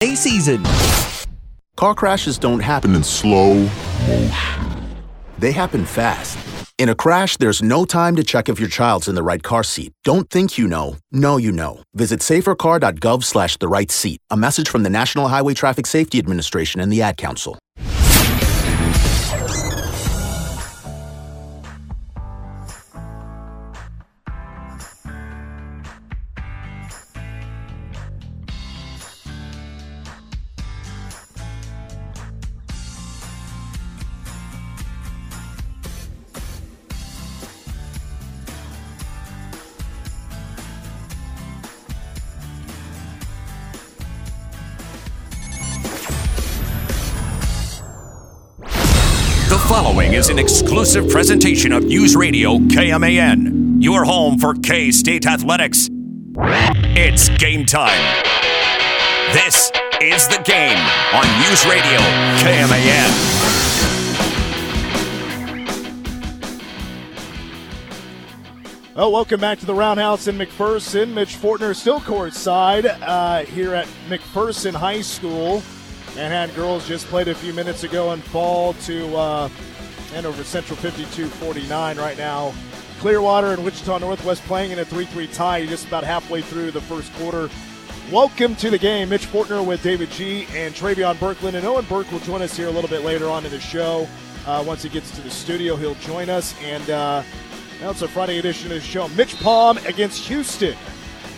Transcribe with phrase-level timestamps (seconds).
[0.00, 0.64] A season.
[1.74, 3.54] Car crashes don't happen in slow
[4.06, 4.30] motion.
[5.40, 6.38] They happen fast.
[6.78, 9.64] In a crash, there's no time to check if your child's in the right car
[9.64, 9.92] seat.
[10.04, 10.96] Don't think you know.
[11.10, 11.82] Know you know.
[11.94, 14.20] Visit safercar.gov slash the right seat.
[14.30, 17.58] A message from the National Highway Traffic Safety Administration and the Ad Council.
[50.38, 55.88] An exclusive presentation of News Radio KMAN, your home for K State Athletics.
[56.94, 57.98] It's game time.
[59.32, 60.78] This is the game
[61.12, 61.98] on News Radio
[62.38, 63.10] KMAN.
[68.94, 71.14] Oh, welcome back to the Roundhouse in McPherson.
[71.14, 75.64] Mitch Fortner still courtside uh, here at McPherson High School.
[76.14, 79.48] Manhattan girls just played a few minutes ago and fall to uh,
[80.14, 82.54] Andover Central 52-49 right now.
[82.98, 87.12] Clearwater and Wichita Northwest playing in a 3-3 tie just about halfway through the first
[87.14, 87.48] quarter.
[88.10, 89.10] Welcome to the game.
[89.10, 90.46] Mitch Fortner with David G.
[90.54, 91.54] and Travion Berkland.
[91.54, 94.08] And Owen Burke will join us here a little bit later on in the show.
[94.46, 96.54] Uh, once he gets to the studio, he'll join us.
[96.62, 97.22] And uh,
[97.80, 99.08] now it's a Friday edition of the show.
[99.08, 100.74] MitchPom against Houston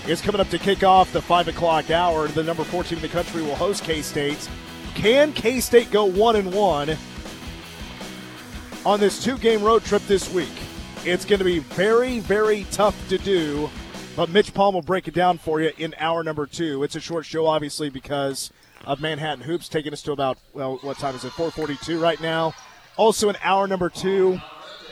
[0.06, 2.28] is coming up to kick off the 5 o'clock hour.
[2.28, 4.48] The number 14 in the country will host K-State.
[4.94, 6.96] Can K State go one and one
[8.84, 10.48] on this two game road trip this week?
[11.04, 13.70] It's going to be very, very tough to do,
[14.16, 16.82] but MitchPom will break it down for you in hour number two.
[16.82, 18.50] It's a short show, obviously, because
[18.84, 21.32] of Manhattan Hoops taking us to about, well, what time is it?
[21.32, 22.54] 442 right now.
[22.96, 24.40] Also in hour number two,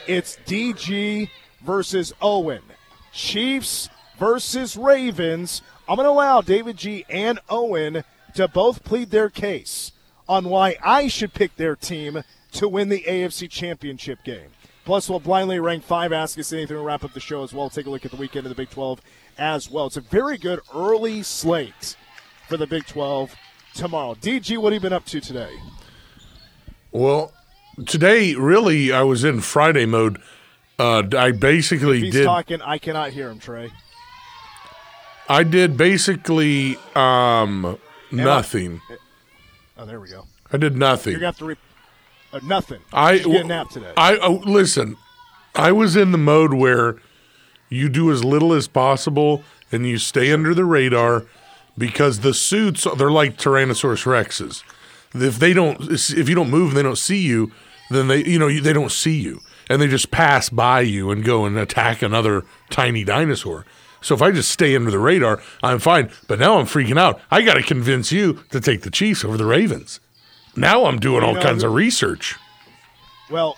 [0.07, 1.29] it's DG
[1.63, 2.63] versus Owen.
[3.11, 5.61] Chiefs versus Ravens.
[5.87, 8.03] I'm going to allow David G and Owen
[8.35, 9.91] to both plead their case
[10.27, 12.23] on why I should pick their team
[12.53, 14.49] to win the AFC Championship game.
[14.85, 17.69] Plus, we'll blindly rank five, ask us anything, to wrap up the show as well.
[17.69, 19.01] Take a look at the weekend of the Big 12
[19.37, 19.85] as well.
[19.87, 21.95] It's a very good early slate
[22.47, 23.35] for the Big 12
[23.75, 24.15] tomorrow.
[24.15, 25.55] DG, what have you been up to today?
[26.91, 27.31] Well,
[27.85, 30.19] today, really, I was in Friday mode.
[30.79, 32.25] Uh, I basically he's did.
[32.25, 33.71] talking, I cannot hear him, Trey.
[35.27, 37.77] I did basically um,
[38.11, 38.81] nothing.
[39.77, 40.25] Oh, there we go.
[40.51, 41.11] I did nothing.
[41.11, 41.55] You're to have to re-
[42.33, 42.79] uh, nothing.
[42.93, 43.93] I get a nap today.
[43.97, 44.97] I oh, listen.
[45.55, 46.97] I was in the mode where
[47.69, 51.25] you do as little as possible and you stay under the radar
[51.77, 54.63] because the suits they're like Tyrannosaurus rexes.
[55.13, 57.51] If they don't, if you don't move, and they don't see you.
[57.89, 61.23] Then they, you know, they don't see you, and they just pass by you and
[61.23, 63.65] go and attack another tiny dinosaur.
[64.01, 66.11] So if I just stay under the radar, I'm fine.
[66.27, 67.19] But now I'm freaking out.
[67.31, 69.99] I got to convince you to take the Chiefs over the Ravens.
[70.59, 72.37] Now I'm doing all know, kinds of research.
[73.29, 73.57] Well,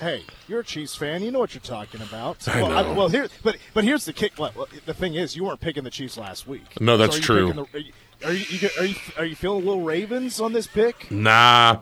[0.00, 1.22] hey, you're a Chiefs fan.
[1.22, 2.46] You know what you're talking about.
[2.48, 2.94] I well, know.
[2.94, 4.38] well, here, but but here's the kick.
[4.38, 4.52] Well,
[4.86, 6.80] the thing is, you weren't picking the Chiefs last week.
[6.80, 7.52] No, that's you true.
[7.52, 7.92] The, are, you,
[8.24, 11.10] are you you are you are you feeling a little Ravens on this pick?
[11.10, 11.80] Nah,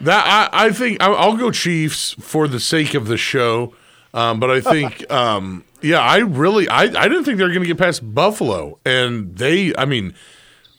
[0.00, 3.74] that I, I think I, I'll go Chiefs for the sake of the show.
[4.14, 7.60] Um, but I think, um, yeah, I really, I, I didn't think they were going
[7.60, 10.14] to get past Buffalo, and they, I mean,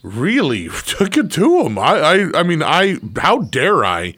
[0.04, 1.78] really took it to him.
[1.78, 4.16] I, I, I mean, I, how dare I,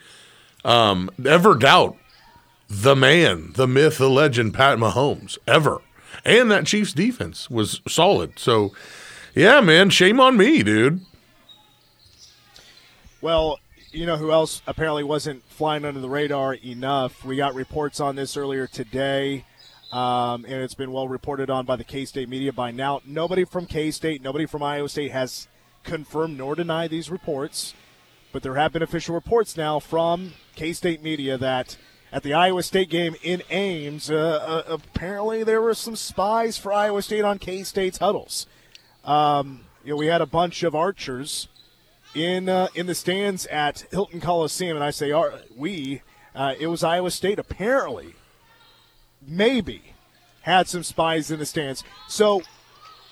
[0.64, 1.98] um, ever doubt
[2.70, 5.82] the man, the myth, the legend, Pat Mahomes, ever,
[6.24, 8.40] and that Chiefs defense was solid.
[8.40, 8.72] So,
[9.36, 11.02] yeah, man, shame on me, dude.
[13.22, 13.60] Well,
[13.92, 17.26] you know who else apparently wasn't flying under the radar enough?
[17.26, 19.46] We got reports on this earlier today,
[19.92, 23.02] um, and it's been well reported on by the K State media by now.
[23.06, 25.48] Nobody from K State, nobody from Iowa State has
[25.84, 27.74] confirmed nor deny these reports,
[28.32, 31.78] but there have been official reports now from K State media that
[32.12, 34.16] at the Iowa State game in Ames, uh,
[34.68, 38.48] uh, apparently there were some spies for Iowa State on K State's huddles.
[39.06, 41.48] Um, you know, we had a bunch of archers
[42.14, 46.02] in uh, in the stands at Hilton Coliseum, and I say our, we.
[46.34, 48.16] Uh, it was Iowa State apparently,
[49.22, 49.94] maybe,
[50.44, 51.84] had some spies in the stands.
[52.08, 52.42] So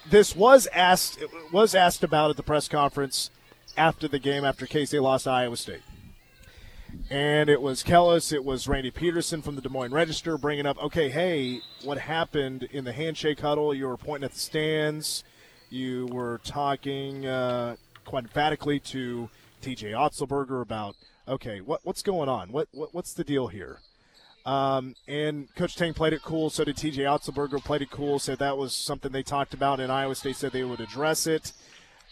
[0.09, 1.19] this was asked
[1.51, 3.29] was asked about at the press conference
[3.77, 5.81] after the game after State lost to Iowa State.
[7.09, 10.81] And it was Kellis, it was Randy Peterson from the Des Moines Register bringing up,
[10.83, 13.75] okay, hey, what happened in the handshake huddle?
[13.75, 15.23] You were pointing at the stands,
[15.69, 19.29] you were talking uh, quite emphatically to
[19.61, 19.91] T.J.
[19.91, 20.95] Otzelberger about,
[21.27, 22.51] okay, what what's going on?
[22.51, 23.79] What, what what's the deal here?
[24.45, 26.49] Um, and Coach Tang played it cool.
[26.49, 27.03] So did T.J.
[27.03, 27.63] Otzelberger.
[27.63, 28.19] Played it cool.
[28.19, 31.51] Said that was something they talked about, and Iowa State said they would address it.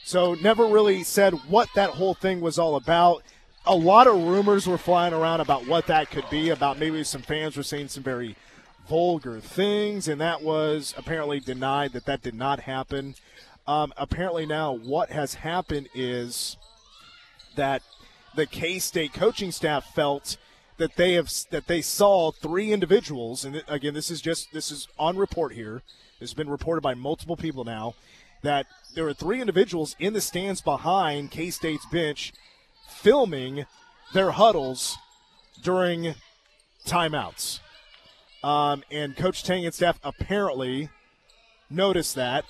[0.04, 3.24] So never really said what that whole thing was all about.
[3.66, 6.50] A lot of rumors were flying around about what that could be.
[6.50, 8.36] About maybe some fans were saying some very
[8.88, 13.16] vulgar things, and that was apparently denied that that did not happen.
[13.66, 16.56] Um, apparently now what has happened is
[17.58, 17.82] that
[18.36, 20.38] the K State coaching staff felt
[20.78, 24.88] that they have that they saw three individuals, and again, this is just this is
[24.98, 25.82] on report here.
[26.20, 27.94] Has been reported by multiple people now
[28.42, 28.66] that
[28.96, 32.34] there were three individuals in the stands behind K State's bench
[32.88, 33.66] filming
[34.14, 34.98] their huddles
[35.64, 36.16] during
[36.86, 37.60] timeouts.
[38.44, 40.90] Um, and Coach Tang and staff apparently
[41.70, 42.46] noticed that,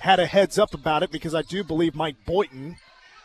[0.00, 2.76] had a heads up about it because I do believe Mike Boynton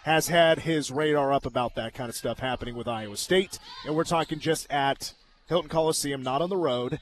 [0.04, 3.60] has had his radar up about that kind of stuff happening with Iowa State.
[3.86, 5.14] And we're talking just at
[5.48, 7.00] Hilton Coliseum, not on the road.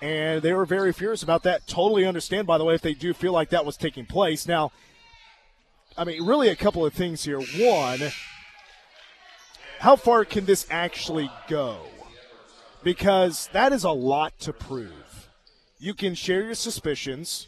[0.00, 1.66] And they were very furious about that.
[1.66, 4.48] Totally understand, by the way, if they do feel like that was taking place.
[4.48, 4.72] Now,
[5.96, 7.40] I mean, really a couple of things here.
[7.40, 8.00] One,
[9.78, 11.78] how far can this actually go?
[12.82, 15.28] Because that is a lot to prove.
[15.78, 17.46] You can share your suspicions,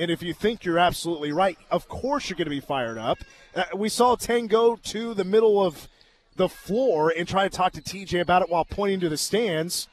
[0.00, 3.18] and if you think you're absolutely right, of course you're going to be fired up.
[3.54, 5.88] Uh, we saw Tang go to the middle of
[6.36, 9.88] the floor and try to talk to TJ about it while pointing to the stands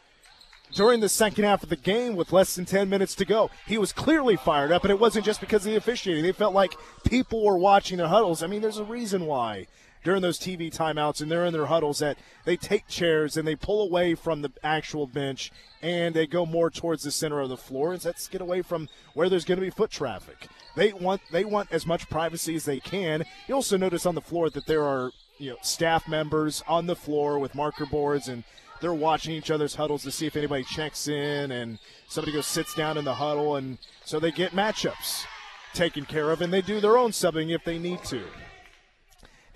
[0.73, 3.49] during the second half of the game with less than 10 minutes to go.
[3.65, 6.23] He was clearly fired up, and it wasn't just because of the officiating.
[6.23, 6.73] They felt like
[7.03, 8.43] people were watching the huddles.
[8.43, 9.67] I mean, there's a reason why
[10.07, 13.57] during those TV timeouts and they're in their huddles that they take chairs and they
[13.57, 15.51] pull away from the actual bench
[15.81, 18.87] and they go more towards the center of the floor and let's get away from
[19.15, 20.47] where there's going to be foot traffic.
[20.77, 23.25] They want they want as much privacy as they can.
[23.49, 26.95] You also notice on the floor that there are you know staff members on the
[26.95, 28.45] floor with marker boards and
[28.79, 32.73] they're watching each other's huddles to see if anybody checks in and somebody goes sits
[32.75, 35.25] down in the huddle and so they get matchups
[35.73, 38.23] taken care of and they do their own subbing if they need to.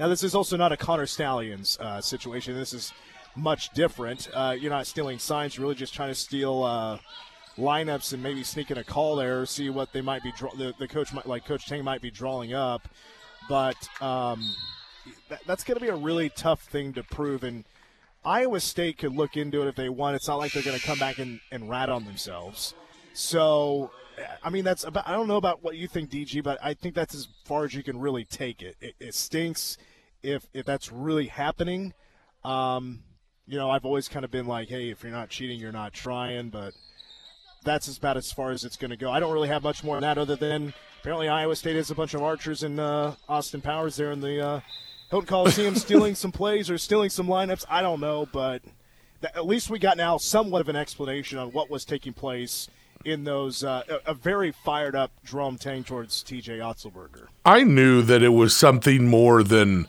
[0.01, 2.55] Now this is also not a Connor Stalions uh, situation.
[2.55, 2.91] This is
[3.35, 4.29] much different.
[4.33, 5.55] Uh, you're not stealing signs.
[5.55, 6.97] You're really just trying to steal uh,
[7.55, 10.31] lineups and maybe sneak in a call there, see what they might be.
[10.31, 12.87] Draw- the, the coach might like Coach Tang might be drawing up,
[13.47, 14.43] but um,
[15.29, 17.63] that, that's going to be a really tough thing to prove and
[18.25, 20.15] Iowa State could look into it if they want.
[20.15, 22.73] It's not like they're going to come back and, and rat on themselves.
[23.13, 23.91] So,
[24.43, 25.07] I mean, that's about.
[25.07, 27.75] I don't know about what you think, DG, but I think that's as far as
[27.75, 28.77] you can really take it.
[28.81, 29.77] It, it stinks
[30.23, 31.93] if if that's really happening.
[32.43, 33.03] Um,
[33.47, 35.93] you know, I've always kind of been like, hey, if you're not cheating, you're not
[35.93, 36.73] trying, but
[37.63, 39.11] that's about as far as it's going to go.
[39.11, 41.95] I don't really have much more than that, other than apparently Iowa State has a
[41.95, 44.59] bunch of archers and uh, Austin Powers there in the uh,
[45.09, 47.65] Hilton Coliseum stealing some plays or stealing some lineups.
[47.69, 48.63] I don't know, but
[49.21, 52.69] th- at least we got now somewhat of an explanation on what was taking place
[53.03, 57.27] in those uh, a, a, very fired up Jerome Tang towards TJ Otzelberger.
[57.43, 59.87] I knew that it was something more than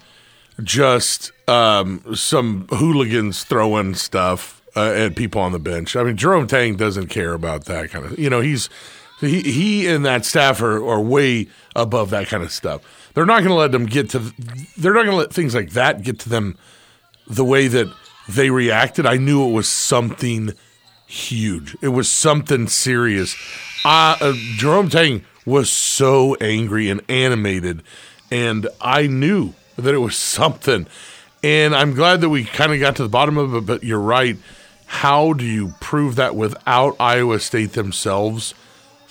[0.62, 5.96] just um, some hooligans throwing stuff uh, at people on the bench.
[5.96, 8.18] I mean, Jerome Tang doesn't care about that kind of.
[8.18, 8.68] You know, he's
[9.20, 12.82] he he and that staff are, are way above that kind of stuff.
[13.14, 14.18] They're not going to let them get to.
[14.78, 16.56] They're not going to let things like that get to them
[17.26, 17.92] the way that
[18.28, 19.06] they reacted.
[19.06, 20.52] I knew it was something
[21.06, 21.76] huge.
[21.82, 23.36] It was something serious.
[23.84, 27.82] Uh, uh, Jerome Tang was so angry and animated,
[28.30, 30.86] and I knew that it was something.
[31.42, 33.66] And I'm glad that we kind of got to the bottom of it.
[33.66, 34.36] But you're right.
[34.86, 38.54] How do you prove that without Iowa State themselves?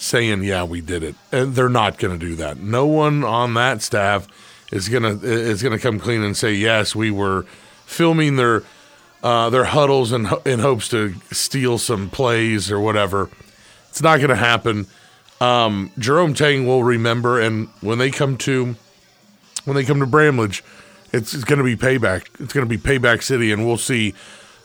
[0.01, 2.57] saying, "Yeah, we did it," and they're not going to do that.
[2.57, 4.27] No one on that staff
[4.71, 7.45] is gonna is gonna come clean and say, "Yes, we were
[7.85, 8.63] filming their
[9.21, 13.29] uh, their huddles in in hopes to steal some plays or whatever."
[13.89, 14.87] It's not going to happen.
[15.41, 18.75] Um, Jerome Tang will remember, and when they come to
[19.65, 20.63] when they come to Bramlage,
[21.13, 22.27] it's, it's going to be payback.
[22.39, 24.13] It's going to be payback city, and we'll see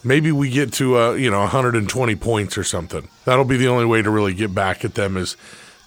[0.05, 3.09] maybe we get to uh, you know 120 points or something.
[3.25, 5.37] That'll be the only way to really get back at them is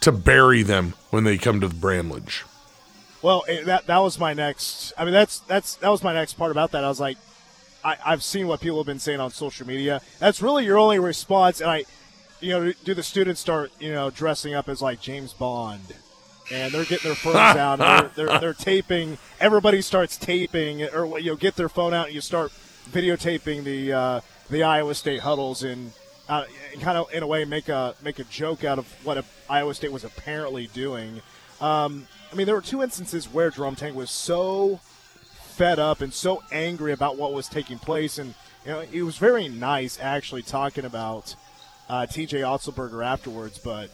[0.01, 2.45] to bury them when they come to the Bramlage.
[3.21, 4.93] Well, eh, that that was my next.
[4.97, 6.83] I mean, that's that's that was my next part about that.
[6.83, 7.17] I was like,
[7.83, 10.01] I, I've seen what people have been saying on social media.
[10.19, 11.83] That's really your only response, and I,
[12.39, 15.95] you know, do the students start you know dressing up as like James Bond?
[16.51, 17.79] And they're getting their phones out.
[17.79, 19.17] They're, they're, they're, taping.
[19.39, 22.51] Everybody starts taping, or you know, get their phone out and you start
[22.91, 25.91] videotaping the uh, the Iowa State huddles and
[26.27, 26.45] uh,
[26.81, 29.91] kind of in a way make a make a joke out of what Iowa State
[29.91, 31.21] was apparently doing.
[31.61, 34.79] Um, I mean, there were two instances where Jerome Tang was so
[35.55, 38.33] fed up and so angry about what was taking place, and
[38.65, 41.35] you know, he was very nice actually talking about
[41.89, 42.39] uh, T.J.
[42.39, 43.89] Otzelberger afterwards, but.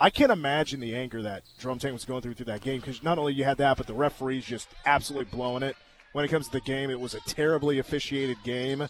[0.00, 3.02] I can't imagine the anger that Jerome Tang was going through through that game because
[3.02, 5.76] not only you had that, but the referees just absolutely blowing it.
[6.12, 8.88] When it comes to the game, it was a terribly officiated game,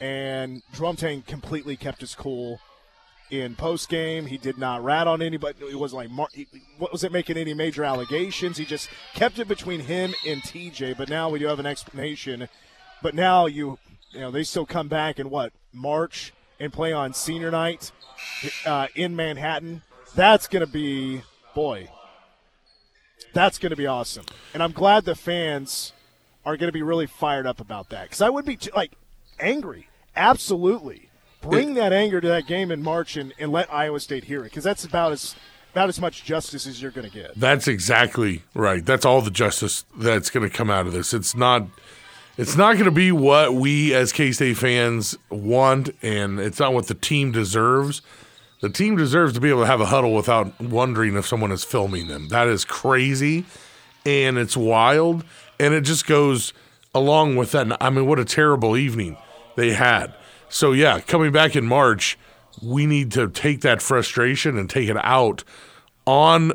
[0.00, 2.60] and Jerome Tang completely kept his cool
[3.30, 4.26] in post game.
[4.26, 5.58] He did not rat on anybody.
[5.66, 6.46] It wasn't like he,
[6.78, 8.56] what was it making any major allegations.
[8.56, 10.96] He just kept it between him and TJ.
[10.96, 12.48] But now we do have an explanation.
[13.02, 13.78] But now you
[14.12, 17.92] you know they still come back in what March and play on senior night
[18.64, 19.82] uh, in Manhattan.
[20.16, 21.22] That's going to be
[21.54, 21.88] boy.
[23.32, 25.92] That's going to be awesome, and I'm glad the fans
[26.44, 28.92] are going to be really fired up about that because I would be like
[29.38, 34.24] angry, absolutely bring that anger to that game in March and, and let Iowa State
[34.24, 35.34] hear it because that's about as
[35.72, 37.38] about as much justice as you're going to get.
[37.38, 38.84] That's exactly right.
[38.84, 41.12] That's all the justice that's going to come out of this.
[41.12, 41.66] It's not
[42.38, 46.86] it's not going to be what we as K-State fans want and it's not what
[46.86, 48.02] the team deserves.
[48.66, 51.62] The team deserves to be able to have a huddle without wondering if someone is
[51.62, 52.26] filming them.
[52.30, 53.44] That is crazy
[54.04, 55.24] and it's wild
[55.60, 56.52] and it just goes
[56.92, 57.80] along with that.
[57.80, 59.18] I mean, what a terrible evening
[59.54, 60.12] they had.
[60.48, 62.18] So yeah, coming back in March,
[62.60, 65.44] we need to take that frustration and take it out
[66.04, 66.50] on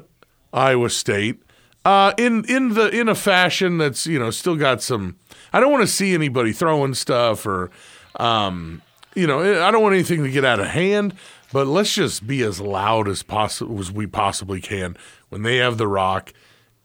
[0.51, 1.41] Iowa State
[1.85, 5.15] uh, in in the in a fashion that's you know still got some.
[5.53, 7.71] I don't want to see anybody throwing stuff or,
[8.17, 8.81] um,
[9.15, 11.13] you know, I don't want anything to get out of hand.
[11.51, 14.95] But let's just be as loud as possible as we possibly can
[15.29, 16.33] when they have the rock,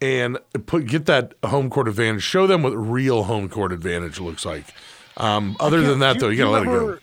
[0.00, 2.22] and put get that home court advantage.
[2.22, 4.66] Show them what real home court advantage looks like.
[5.16, 6.98] Um, other than that, though, you, got to let it go.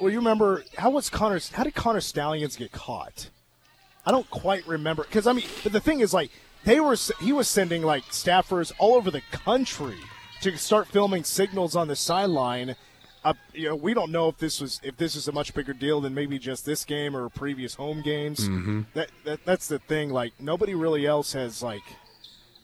[0.00, 1.40] Well, you remember how was Connor?
[1.52, 3.30] How did Connor Stalions get caught?
[4.06, 6.30] I don't quite remember because I mean, but the thing is, like,
[6.64, 9.98] they were he was sending like staffers all over the country
[10.40, 12.76] to start filming signals on the sideline.
[13.28, 15.74] Uh, you know, we don't know if this was if this is a much bigger
[15.74, 18.48] deal than maybe just this game or previous home games.
[18.48, 18.82] Mm-hmm.
[18.94, 20.08] That, that that's the thing.
[20.08, 21.82] Like nobody really else has like.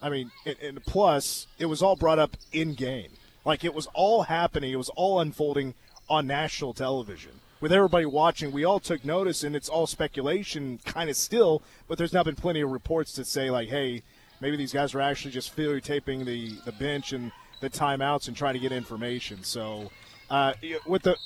[0.01, 3.11] I mean, and, and plus, it was all brought up in game.
[3.45, 4.73] Like it was all happening.
[4.73, 5.75] It was all unfolding
[6.09, 8.51] on national television with everybody watching.
[8.51, 11.61] We all took notice, and it's all speculation, kind of still.
[11.89, 14.03] But there's now been plenty of reports to say like, hey,
[14.41, 18.55] maybe these guys are actually just videotaping the the bench and the timeouts and trying
[18.55, 19.45] to get information.
[19.45, 19.91] So.
[20.35, 20.53] Uh,
[20.85, 21.17] with the,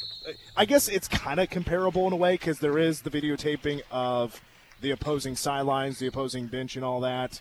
[0.54, 4.38] I guess it's kind of comparable in a way because there is the videotaping of
[4.82, 7.40] the opposing sidelines, the opposing bench, and all that.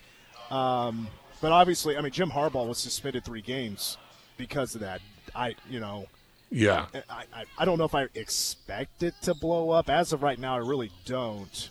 [0.50, 1.08] Um,
[1.42, 3.98] but obviously, I mean, Jim Harbaugh was suspended three games
[4.38, 5.02] because of that.
[5.34, 6.06] I, you know,
[6.50, 9.90] yeah, I, I, I don't know if I expect it to blow up.
[9.90, 11.68] As of right now, I really don't.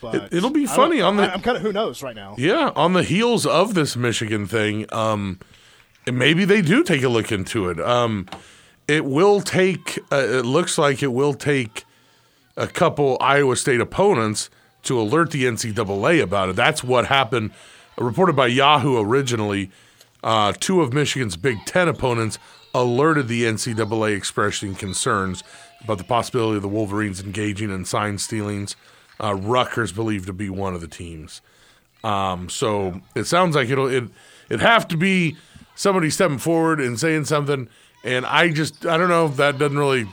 [0.00, 1.24] But it, will be funny on the.
[1.24, 2.36] I, am kind of who knows right now.
[2.38, 5.40] Yeah, on the heels of this Michigan thing, um,
[6.10, 7.78] maybe they do take a look into it.
[7.80, 8.26] Um,
[8.88, 9.98] it will take.
[10.10, 11.84] Uh, it looks like it will take
[12.56, 14.50] a couple Iowa State opponents
[14.84, 16.56] to alert the NCAA about it.
[16.56, 17.52] That's what happened.
[17.96, 19.70] Reported by Yahoo originally
[20.22, 22.38] uh, two of Michigan's Big Ten opponents
[22.74, 25.42] alerted the NCAA expressing concerns
[25.82, 28.76] about the possibility of the Wolverines engaging in sign stealings.
[29.22, 31.40] Uh, Rutgers believed to be one of the teams.
[32.04, 34.04] Um, so it sounds like it'll it
[34.48, 35.36] it have to be
[35.74, 37.68] somebody stepping forward and saying something.
[38.04, 40.06] And I just I don't know if that doesn't really.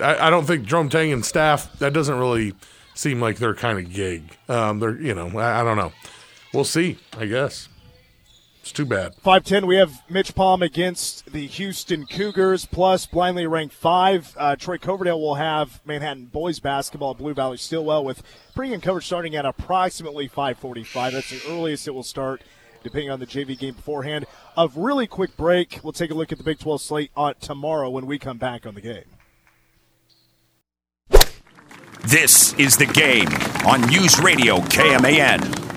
[0.00, 2.54] I, I don't think Jerome Tang and staff that doesn't really
[2.94, 4.36] seem like their kind of gig.
[4.48, 5.92] Um, they're you know I, I don't know.
[6.52, 6.98] We'll see.
[7.16, 7.68] I guess.
[8.68, 9.14] It's too bad.
[9.24, 14.34] 5'10, we have MitchPom against the Houston Cougars, plus blindly ranked five.
[14.36, 18.22] Uh, Troy Coverdale will have Manhattan boys basketball at Blue Valley Stillwell with
[18.54, 21.12] pregame coverage starting at approximately 545.
[21.14, 22.42] That's the earliest it will start,
[22.82, 24.26] depending on the JV game beforehand.
[24.56, 25.80] A really quick break.
[25.82, 28.66] We'll take a look at the Big 12 slate on tomorrow when we come back
[28.66, 29.04] on the game.
[32.04, 33.28] This is the game
[33.66, 35.68] on News Radio KMAN.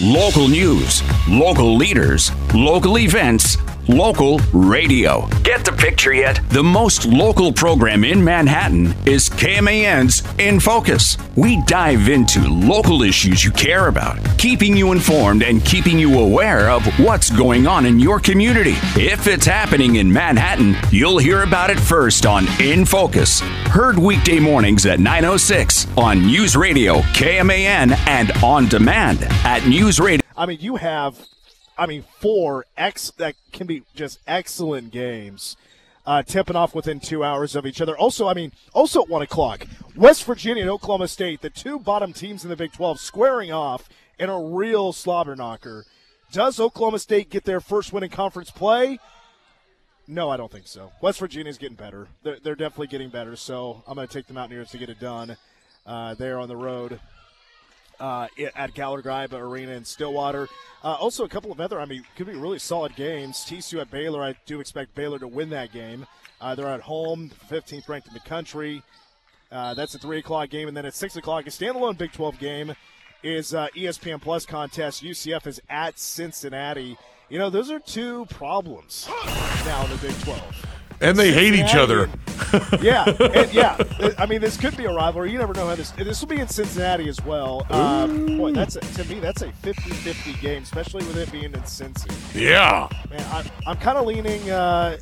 [0.00, 3.56] Local news, local leaders, local events,
[3.90, 5.26] local radio.
[5.42, 6.40] Get the picture yet?
[6.50, 11.16] The most local program in Manhattan is KMAN's In Focus.
[11.36, 16.70] We dive into local issues you care about, keeping you informed and keeping you aware
[16.70, 18.74] of what's going on in your community.
[18.96, 23.40] If it's happening in Manhattan, you'll hear about it first on In Focus.
[23.70, 30.24] Heard weekday mornings at 906 on News Radio, KMAN, and on demand at News Radio.
[30.36, 31.18] I mean, you have
[31.80, 35.56] I mean, four X that can be just excellent games.
[36.04, 37.96] Uh, tipping off within two hours of each other.
[37.96, 42.12] Also, I mean, also at one o'clock, West Virginia and Oklahoma State, the two bottom
[42.12, 45.86] teams in the Big 12, squaring off in a real slobber knocker.
[46.32, 48.98] Does Oklahoma State get their first win in conference play?
[50.06, 50.92] No, I don't think so.
[51.00, 52.08] West Virginia's getting better.
[52.22, 53.36] They're, they're definitely getting better.
[53.36, 55.36] So I'm going to take the Mountaineers to get it done
[55.86, 57.00] uh, there on the road
[58.00, 60.48] uh, at Gallagher Arena in Stillwater.
[60.82, 63.38] Uh, also, a couple of other, I mean, could be really solid games.
[63.38, 66.06] TCU at Baylor, I do expect Baylor to win that game.
[66.40, 68.82] Uh, they're at home, 15th ranked in the country.
[69.52, 70.68] Uh, that's a 3 o'clock game.
[70.68, 72.74] And then at 6 o'clock, a standalone Big 12 game
[73.22, 75.02] is uh, ESPN Plus contest.
[75.02, 76.96] UCF is at Cincinnati.
[77.28, 79.08] You know, those are two problems
[79.64, 80.66] now in the Big 12.
[81.02, 82.08] And they hate each other.
[82.82, 83.76] yeah, and yeah.
[84.18, 85.32] I mean, this could be a rivalry.
[85.32, 85.90] You never know how this.
[85.92, 87.66] This will be in Cincinnati as well.
[87.70, 91.52] Um, boy, that's a, to me that's a 50-50 game, especially with it being in
[91.62, 92.10] Cincy.
[92.34, 92.88] Yeah.
[93.10, 94.50] Man, I, I'm kind of leaning.
[94.50, 94.98] Uh,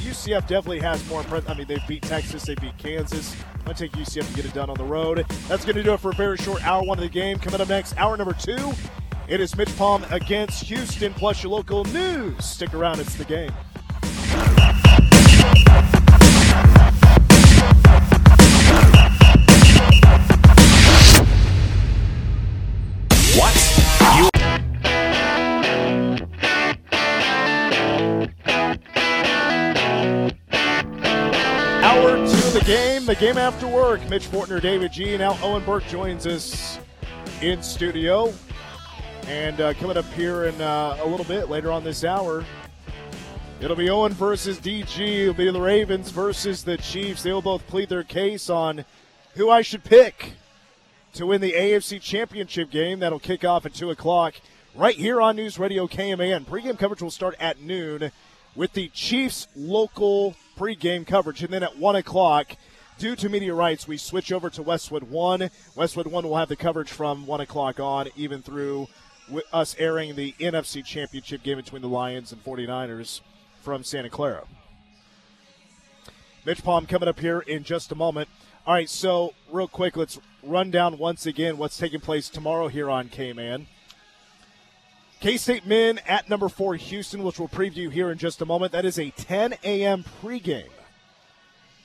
[0.00, 1.24] UCF definitely has more.
[1.46, 3.36] I mean, they beat Texas, they beat Kansas.
[3.54, 5.24] I'm gonna take UCF to get it done on the road.
[5.48, 7.38] That's gonna do it for a very short hour one of the game.
[7.38, 8.72] Coming up next, hour number two.
[9.28, 12.42] It is MitchPom against Houston, plus your local news.
[12.42, 13.52] Stick around, it's the game.
[33.08, 34.06] The game, after work.
[34.10, 35.16] Mitch Fortner, David G.
[35.16, 36.78] Now Owen Burke joins us
[37.40, 38.34] in studio.
[39.26, 42.44] And uh, coming up here in uh, a little bit later on this hour,
[43.62, 45.22] it'll be Owen versus DG.
[45.22, 47.22] It'll be the Ravens versus the Chiefs.
[47.22, 48.84] They will both plead their case on
[49.36, 50.34] who I should pick
[51.14, 52.98] to win the AFC Championship game.
[52.98, 54.34] That'll kick off at 2 o'clock
[54.74, 56.44] right here on News Radio KMAN.
[56.44, 58.12] Pregame coverage will start at noon
[58.54, 61.42] with the Chiefs local pregame coverage.
[61.42, 62.54] And then at 1 o'clock,
[62.98, 65.50] due to media rights, we switch over to Westwood 1.
[65.74, 68.88] Westwood 1 will have the coverage from 1 o'clock on, even through
[69.52, 73.20] us airing the NFC Championship game between the Lions and 49ers
[73.62, 74.44] from Santa Clara.
[76.44, 78.28] MitchPom coming up here in just a moment.
[78.66, 82.90] All right, so real quick, let's run down once again what's taking place tomorrow here
[82.90, 83.66] on KMAN.
[85.20, 88.72] K State men at number four Houston, which we'll preview here in just a moment.
[88.72, 90.04] That is a 10 a.m.
[90.22, 90.68] pregame.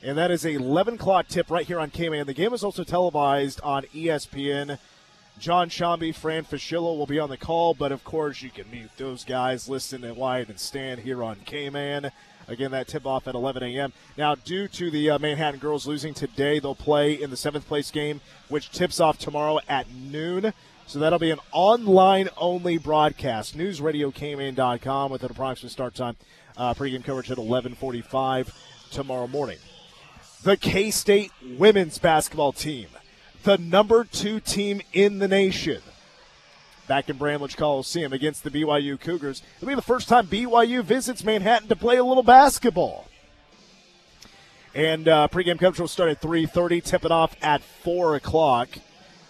[0.03, 2.25] And that is a 11 o'clock tip right here on KMAN.
[2.25, 4.77] The game is also televised on ESPN.
[5.39, 8.91] Jon Sciambi, Fran Fraschilla will be on the call, but of course you can mute
[8.97, 12.11] those guys, listen and Wyatt and Stan here on KMAN.
[12.49, 13.93] Again, that tip off at 11 a.m.
[14.17, 17.89] Now, due to the uh, Manhattan girls losing today, they'll play in the seventh place
[17.89, 20.53] game, which tips off tomorrow at noon.
[20.85, 23.57] So that'll be an online only broadcast.
[23.57, 26.17] NewsRadioKMan.com with an approximate start time.
[26.57, 28.53] Uh, pregame coverage at 11:45
[28.91, 29.57] tomorrow morning.
[30.43, 32.87] The K State women's basketball team,
[33.43, 35.81] the number two team in the nation,
[36.85, 39.41] back in Bramlage Coliseum against the BYU Cougars.
[39.55, 43.07] It'll be the first time BYU visits Manhattan to play a little basketball.
[44.75, 48.67] And uh, pregame coverage will start at 3.30, tip it off at 4 o'clock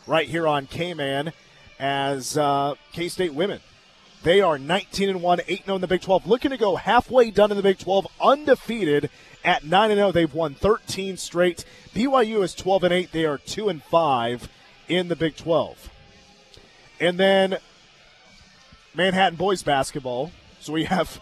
[0.07, 1.31] right here on KMAN
[1.79, 3.59] as uh, K-State women.
[4.23, 7.29] They are 19 and 1, 8 0 in the Big 12, looking to go halfway
[7.29, 9.09] done in the Big 12, undefeated
[9.43, 10.11] at 9 0.
[10.11, 11.65] They've won 13 straight.
[11.93, 13.11] BYU is 12 and 8.
[13.11, 14.49] They are 2 and 5
[14.87, 15.89] in the Big 12.
[16.99, 17.57] And then
[18.95, 20.31] Manhattan boys basketball.
[20.59, 21.19] So we have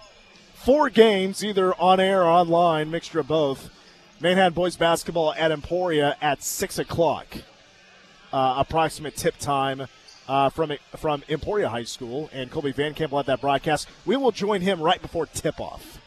[0.53, 3.69] four games, either on air or online, mixture of both.
[4.19, 7.27] Manhattan boys basketball at Emporia at 6 o'clock.
[8.31, 9.87] Uh, approximate tip time
[10.27, 13.89] uh, from from Emporia High School, and Colby Van Camp will have that broadcast.
[14.05, 15.99] We will join him right before tip off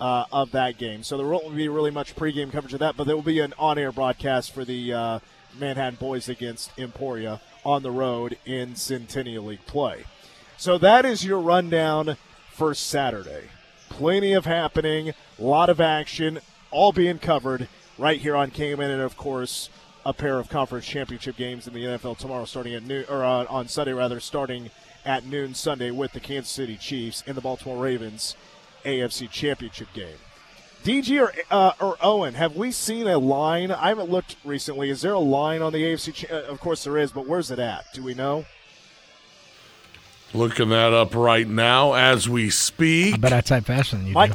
[0.00, 1.02] uh, of that game.
[1.02, 3.54] So there won't be really much pregame coverage of that, but there will be an
[3.58, 5.18] on air broadcast for the uh,
[5.58, 10.04] Manhattan boys against Emporia on the road in Centennial League play.
[10.56, 12.16] So that is your rundown
[12.52, 13.48] for Saturday.
[13.88, 19.02] Plenty of happening, a lot of action, all being covered right here on KMAN, and
[19.02, 19.68] of course
[20.06, 23.46] a pair of conference championship games in the NFL tomorrow, starting at noon or uh,
[23.48, 24.70] on Sunday rather, starting
[25.04, 28.36] at noon Sunday with the Kansas City Chiefs and the Baltimore Ravens
[28.84, 30.16] AFC Championship game.
[30.84, 33.72] DG or, uh, or Owen, have we seen a line?
[33.72, 34.90] I haven't looked recently.
[34.90, 36.12] Is there a line on the AFC?
[36.12, 37.86] Cha- uh, of course there is, but where's it at?
[37.94, 38.44] Do we know?
[40.34, 43.14] Looking that up right now as we speak.
[43.14, 44.34] I bet I type faster than you my, do.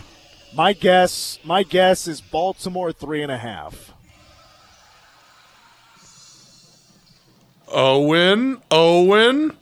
[0.55, 3.93] My guess, my guess is Baltimore three and a half.
[7.67, 9.55] Owen, Owen,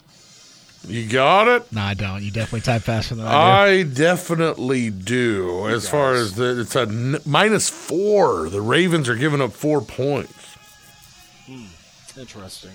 [0.87, 1.71] you got it.
[1.71, 2.23] No, I don't.
[2.23, 3.79] You definitely type faster than I do.
[3.79, 5.67] I definitely do.
[5.67, 8.49] As far as the, it's a n- minus four.
[8.49, 10.55] The Ravens are giving up four points.
[11.45, 11.65] Hmm.
[12.19, 12.71] Interesting.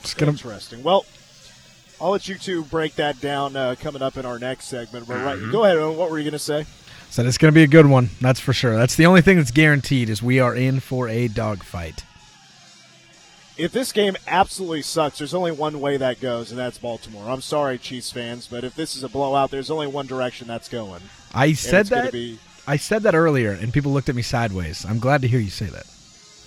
[0.00, 0.82] It's gonna, Interesting.
[0.82, 1.06] Well,
[2.00, 5.06] I'll let you two break that down uh, coming up in our next segment.
[5.06, 5.78] But right, go ahead.
[5.78, 5.96] Owen.
[5.96, 6.66] What were you going to say?
[7.10, 8.10] So it's going to be a good one.
[8.20, 8.76] That's for sure.
[8.76, 12.04] That's the only thing that's guaranteed is we are in for a dogfight.
[13.56, 17.28] If this game absolutely sucks, there's only one way that goes, and that's Baltimore.
[17.30, 20.68] I'm sorry, Chiefs fans, but if this is a blowout, there's only one direction that's
[20.68, 21.02] going.
[21.32, 22.12] I said that.
[22.12, 24.84] be- I said that earlier, and people looked at me sideways.
[24.84, 25.84] I'm glad to hear you say that.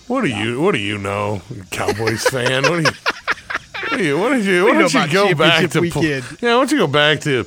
[0.08, 2.64] What do you What do you know, Cowboys fan?
[2.64, 2.90] What do you?
[3.90, 4.18] What do you?
[4.18, 4.64] What did you?
[4.64, 5.80] Why don't you go back to?
[5.80, 6.24] weekend?
[6.42, 7.46] Yeah, why don't you go back to,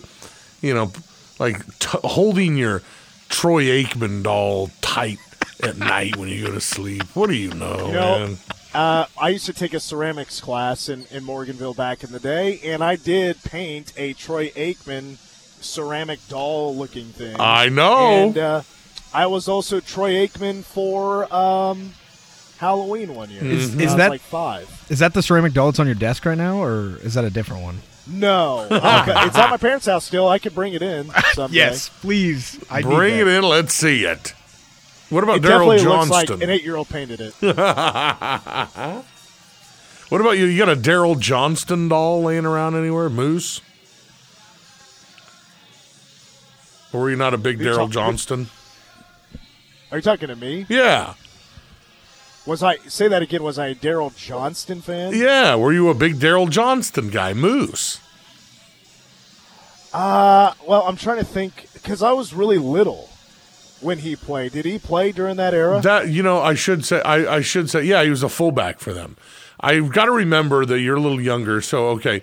[0.62, 0.92] you know,
[1.40, 2.82] like t- holding your
[3.30, 5.18] Troy Aikman doll tight
[5.62, 7.04] at night when you go to sleep.
[7.16, 8.38] What do you know, You know, man?
[8.74, 12.60] Uh, I used to take a ceramics class in, in Morganville back in the day,
[12.64, 15.18] and I did paint a Troy Aikman
[15.62, 17.36] ceramic doll looking thing.
[17.40, 18.28] I know.
[18.28, 18.62] And uh,
[19.14, 21.92] I was also Troy Aikman for um,
[22.60, 23.44] Halloween one year.
[23.44, 24.70] Is- is that- like five?
[24.90, 27.30] Is that the ceramic doll that's on your desk right now, or is that a
[27.30, 27.80] different one?
[28.08, 30.28] No, Uh, it's at my parents' house still.
[30.28, 31.76] I could bring it in someday.
[32.02, 32.58] please.
[32.70, 33.44] I Bring it in.
[33.44, 34.34] Let's see it.
[35.12, 37.34] What about It Daryl definitely looks like an eight-year-old painted it.
[37.42, 37.56] what
[40.22, 40.46] about you?
[40.46, 43.10] You got a Daryl Johnston doll laying around anywhere?
[43.10, 43.60] Moose?
[46.94, 48.50] Or were you not a big Daryl talking- Johnston?
[49.92, 50.66] Are you talking to me?
[50.70, 51.16] Yeah.
[52.46, 53.44] Was I say that again?
[53.44, 55.14] Was I a Daryl Johnston fan?
[55.14, 55.56] Yeah.
[55.56, 57.34] Were you a big Daryl Johnston guy?
[57.34, 58.00] Moose.
[59.94, 63.10] Uh, well, I'm trying to think because I was really little
[63.82, 64.52] when he played.
[64.54, 65.82] Did he play during that era?
[65.82, 68.80] That you know, I should say I, I should say, yeah, he was a fullback
[68.80, 69.18] for them.
[69.60, 72.22] I've got to remember that you're a little younger, so okay.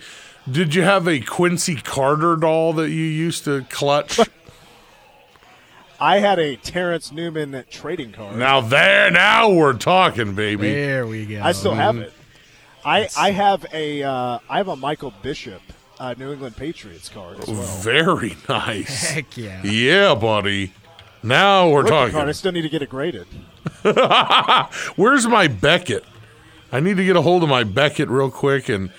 [0.50, 4.18] Did you have a Quincy Carter doll that you used to clutch?
[6.00, 8.36] I had a Terrence Newman trading card.
[8.36, 10.70] now there, now we're talking, baby.
[10.72, 11.42] There we go.
[11.42, 12.12] I still have it.
[12.84, 15.60] I I have a uh, I have a Michael Bishop
[15.98, 17.62] uh, New England Patriots card as well.
[17.80, 19.10] Very nice.
[19.10, 19.62] Heck yeah.
[19.64, 20.72] Yeah, buddy.
[21.28, 22.12] Now we're Rookie talking.
[22.14, 22.28] card.
[22.28, 23.26] I still need to get it graded.
[24.96, 26.04] Where's my Beckett?
[26.72, 28.90] I need to get a hold of my Beckett real quick, and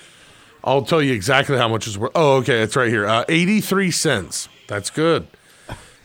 [0.64, 2.12] I'll tell you exactly how much it's worth.
[2.14, 3.06] Oh, okay, it's right here.
[3.06, 4.48] Uh, Eighty-three cents.
[4.68, 5.26] That's good.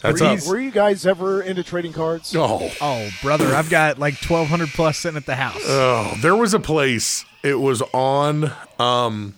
[0.01, 0.39] That's were, up.
[0.43, 2.35] you, were you guys ever into trading cards?
[2.35, 5.59] Oh, Oh, brother, I've got like 1,200 plus sitting at the house.
[5.65, 7.25] oh, there was a place.
[7.43, 8.51] It was on.
[8.77, 9.33] Um,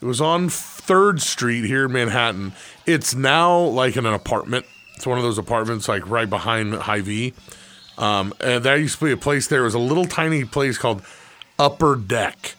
[0.00, 2.52] it was on Third Street here in Manhattan.
[2.86, 4.66] It's now like in an apartment.
[5.00, 7.32] It's one of those apartments like right behind Hy-Vee.
[7.96, 9.62] Um, and that used to be a place there.
[9.62, 11.00] It was a little tiny place called
[11.58, 12.54] Upper Deck,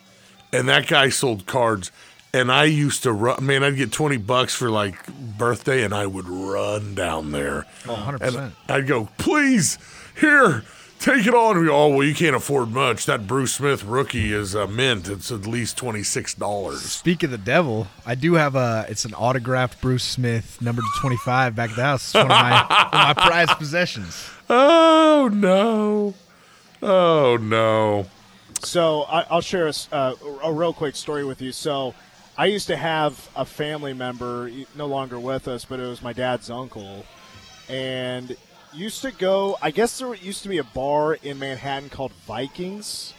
[0.52, 1.92] and that guy sold cards.
[2.34, 3.46] And I used to run.
[3.46, 5.06] Man, I'd get twenty bucks for like
[5.38, 7.68] birthday, and I would run down there.
[7.88, 8.36] Oh, 100%.
[8.36, 9.78] And I'd go, please,
[10.20, 10.64] here,
[11.02, 11.60] take it on.
[11.60, 13.06] We go, oh, well, you can't afford much.
[13.06, 15.10] That Bruce Smith rookie is a mint.
[15.10, 16.82] It's at least twenty six dollars.
[16.82, 18.86] Speak of the devil, I do have a.
[18.88, 22.04] It's an autographed Bruce Smith, number 25, back at the house.
[22.06, 24.30] It's one of my, one of my prized possessions.
[24.50, 26.14] Oh no,
[26.82, 28.06] oh no.
[28.64, 31.52] So I, I'll share a, s- uh, a real quick story with you.
[31.52, 31.96] So
[32.38, 36.14] I used to have a family member, no longer with us, but it was my
[36.14, 37.06] dad's uncle,
[37.68, 38.36] and
[38.74, 39.58] used to go.
[39.62, 43.14] I guess there used to be a bar in Manhattan called Vikings.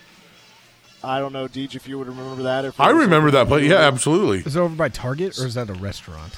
[1.04, 2.64] I don't know, Deej, if you would remember that.
[2.64, 3.64] If I remember that place.
[3.64, 4.38] in- Yeah, absolutely.
[4.38, 6.32] Is it over by Target or is that a restaurant?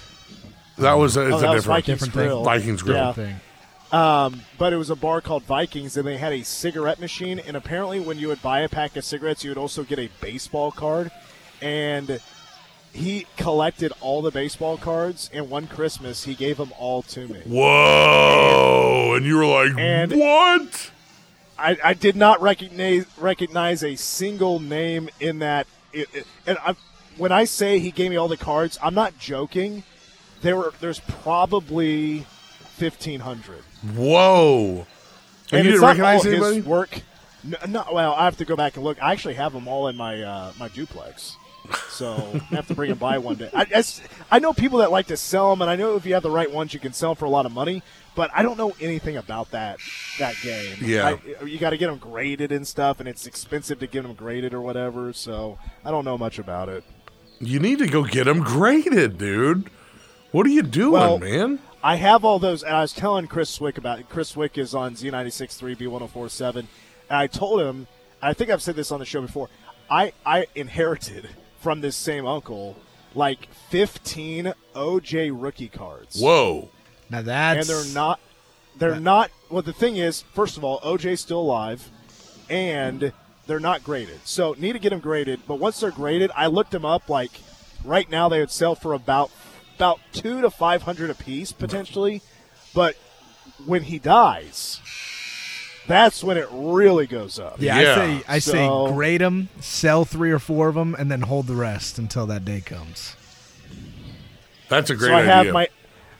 [0.79, 2.25] That was a, it's Oh, a that was different Vikings different thing.
[2.29, 2.45] Grill.
[2.45, 2.97] Vikings Grill.
[2.97, 3.13] Yeah.
[3.13, 3.41] Thing.
[3.93, 7.39] Um, but it was a bar called Vikings, and they had a cigarette machine.
[7.39, 10.09] And apparently, when you would buy a pack of cigarettes, you would also get a
[10.21, 11.13] baseball card.
[11.63, 12.19] And
[12.95, 15.29] he collected all the baseball cards.
[15.35, 17.41] And one Christmas, he gave them all to me.
[17.45, 19.15] Whoa!
[19.17, 20.91] And you were like, And- what?
[21.59, 25.67] I, I did not recognize recognize a single name in that.
[25.93, 26.75] It, it- and I,
[27.17, 29.85] when I say he gave me all the cards, I'm not joking.
[30.43, 32.27] There were there's probably
[32.77, 33.63] fifteen hundred.
[33.95, 34.87] Whoa!
[35.53, 36.57] And, and you didn't recognize anybody?
[36.57, 37.01] his work.
[37.45, 39.01] No, no, well, I have to go back and look.
[39.03, 41.37] I actually have them all in my uh, my duplex,
[41.89, 42.15] so
[42.51, 43.51] I have to bring them by one day.
[43.55, 43.85] I
[44.31, 46.31] I know people that like to sell them, and I know if you have the
[46.31, 47.83] right ones, you can sell for a lot of money.
[48.15, 49.79] But I don't know anything about that
[50.19, 50.77] that game.
[50.81, 51.09] Yeah.
[51.09, 54.03] I, uh, you got to get them graded and stuff, and it's expensive to get
[54.03, 55.13] them graded or whatever.
[55.13, 56.85] So I don't know much about it.
[57.41, 59.69] You need to go get them graded, dude.
[60.31, 61.59] What are you doing, Well, man?
[61.83, 64.09] I have all those, and I was telling Chris Swick about it.
[64.09, 66.67] Chris Swick is on Z96.3, B1047, and
[67.11, 67.87] I told him,
[68.23, 69.51] I think I've said this on the show before,
[69.91, 71.29] I, I inherited
[71.65, 72.77] from this same uncle
[73.15, 76.21] like 15 OJ rookie cards.
[76.21, 76.69] Whoa!
[77.09, 77.69] Now that's.
[77.69, 78.21] And they're not,
[78.77, 81.89] they're not, well, the thing is, first of all, OJ's still alive,
[82.51, 83.13] and
[83.47, 84.21] they're not graded.
[84.25, 87.31] So need to get them graded, but once they're graded, I looked them up like
[87.83, 89.31] right now they would sell for about
[89.77, 92.21] about two to five hundred a piece potentially,
[92.75, 92.95] but
[93.65, 94.81] when he dies,
[95.87, 97.57] that's when it really goes up.
[97.61, 97.93] Yeah, Yeah.
[97.93, 98.53] I say I So-
[98.89, 102.27] say grade them, sell three or four of them, and then hold the rest until
[102.27, 103.17] that day comes.
[104.69, 105.69] That's a great so I have my.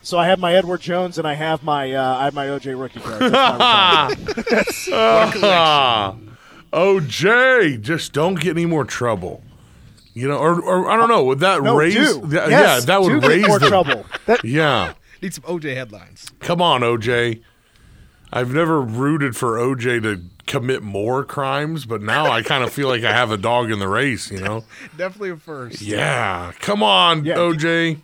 [0.03, 2.79] So I have my Edward Jones and I have my uh, I have my OJ
[2.79, 3.33] rookie card.
[3.33, 5.33] That's my.
[5.43, 6.15] Ah,
[6.73, 9.43] OJ, just don't get any more trouble.
[10.13, 11.25] You know, or, or I don't know.
[11.25, 11.95] Would that no, raise?
[11.95, 12.23] do.
[12.31, 14.05] yeah, Yes, yeah, that would raise more the trouble.
[14.27, 16.27] That, Yeah, Need some OJ headlines.
[16.41, 17.41] come on, OJ.
[18.37, 22.89] I've never rooted for OJ to commit more crimes, but now I kind of feel
[22.89, 24.29] like I have a dog in the race.
[24.31, 24.65] You know?
[24.97, 25.81] Definitely a first.
[25.81, 27.37] Yeah, come on, Yeah.
[27.37, 27.99] OJ.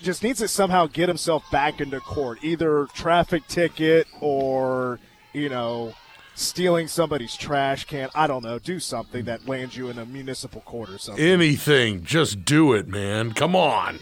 [0.00, 4.98] just needs to somehow get himself back into court, either traffic ticket or
[5.34, 5.92] you know
[6.34, 8.08] stealing somebody's trash can.
[8.14, 8.58] I don't know.
[8.58, 11.22] Do something that lands you in a municipal court or something.
[11.22, 13.32] Anything, just do it, man.
[13.34, 13.98] Come on.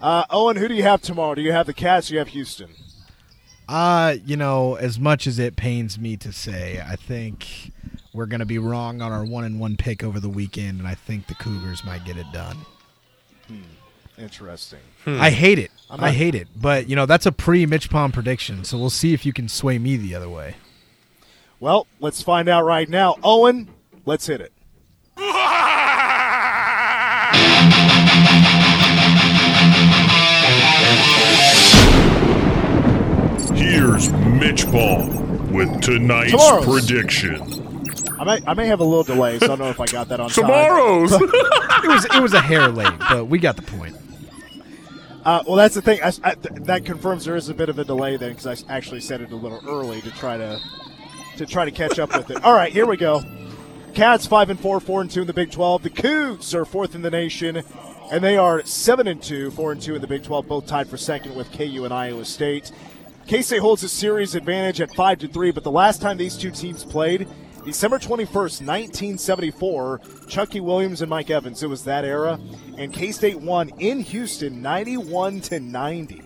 [0.00, 1.34] Uh, Owen, who do you have tomorrow?
[1.34, 2.10] Do you have the Cats?
[2.10, 2.68] Or you have Houston?
[3.68, 7.72] Uh, you know, as much as it pains me to say, I think
[8.12, 10.88] we're going to be wrong on our one and one pick over the weekend, and
[10.88, 12.58] I think the Cougars might get it done.
[13.48, 13.62] Hmm.
[14.16, 14.80] Interesting.
[15.06, 15.72] I hate it.
[15.90, 16.46] I hate it.
[16.54, 19.78] But, you know, that's a pre MitchPom prediction, so we'll see if you can sway
[19.78, 20.54] me the other way.
[21.58, 23.16] Well, let's find out right now.
[23.24, 23.68] Owen,
[24.04, 24.52] let's hit it.
[33.94, 36.64] Here's MitchPom with tonight's Tomorrow's.
[36.64, 37.40] prediction.
[38.18, 40.08] I may, I may have a little delay, so I don't know if I got
[40.08, 40.44] that on time.
[40.46, 41.12] Tomorrow's.
[41.84, 43.94] It was it was a hair late, but we got the point.
[45.22, 46.00] Uh, well, that's the thing.
[46.02, 48.74] I, I, th- that confirms there is a bit of a delay then, because I
[48.74, 50.58] actually said it a little early to try to
[51.36, 52.42] to try to catch up with it.
[52.42, 53.22] All right, here we go.
[53.92, 55.82] Cats five and four, four and two in the Big Twelve.
[55.82, 57.62] The Cougs are fourth in the nation,
[58.10, 60.88] and they are seven and two, four and two in the Big Twelve, both tied
[60.88, 62.72] for second with KU and Iowa State.
[63.26, 66.36] K State holds a series advantage at five to three, but the last time these
[66.36, 67.26] two teams played,
[67.64, 71.62] December twenty first, nineteen seventy four, Chuckie Williams and Mike Evans.
[71.62, 72.38] It was that era,
[72.76, 76.22] and K State won in Houston, ninety one to ninety.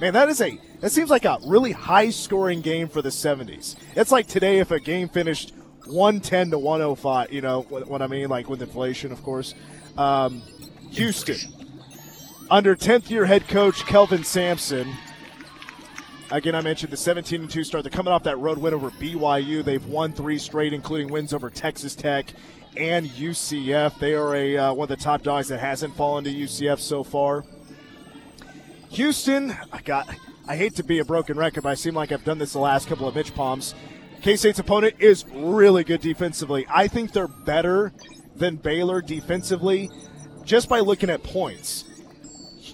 [0.00, 3.76] Man, that is a that seems like a really high scoring game for the seventies.
[3.94, 5.54] It's like today if a game finished
[5.86, 7.32] one ten to one hundred five.
[7.32, 8.28] You know what, what I mean?
[8.28, 9.54] Like with inflation, of course.
[9.96, 10.42] Um,
[10.90, 11.36] Houston
[12.50, 14.92] under tenth year head coach Kelvin Sampson.
[16.32, 17.82] Again, I mentioned the 17 and 2 start.
[17.82, 19.64] They're coming off that road win over BYU.
[19.64, 22.32] They've won three straight, including wins over Texas Tech
[22.76, 23.98] and UCF.
[23.98, 27.02] They are a uh, one of the top dogs that hasn't fallen to UCF so
[27.02, 27.44] far.
[28.90, 30.08] Houston, I got.
[30.46, 32.60] I hate to be a broken record, but I seem like I've done this the
[32.60, 33.74] last couple of MitchPoms.
[34.22, 36.64] K State's opponent is really good defensively.
[36.68, 37.92] I think they're better
[38.36, 39.90] than Baylor defensively
[40.44, 41.84] just by looking at points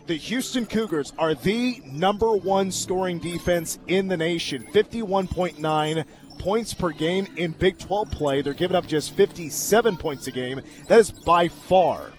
[0.06, 4.64] the Houston Cougars are the number one scoring defense in the nation.
[4.72, 6.04] 51.9
[6.38, 8.42] points per game in Big 12 play.
[8.42, 10.60] They're giving up just 57 points a game.
[10.86, 12.12] That is by far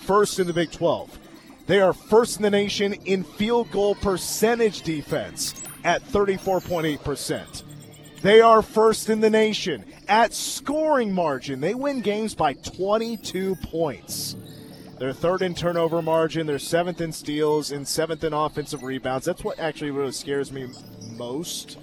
[0.00, 1.18] first in the Big 12.
[1.66, 7.62] They are first in the nation in field goal percentage defense at 34.8%.
[8.20, 11.60] They are first in the nation at scoring margin.
[11.60, 14.36] They win games by 22 points.
[15.02, 16.46] They're third in turnover margin.
[16.46, 19.26] They're seventh in steals and seventh in offensive rebounds.
[19.26, 20.68] That's what actually really scares me
[21.16, 21.76] most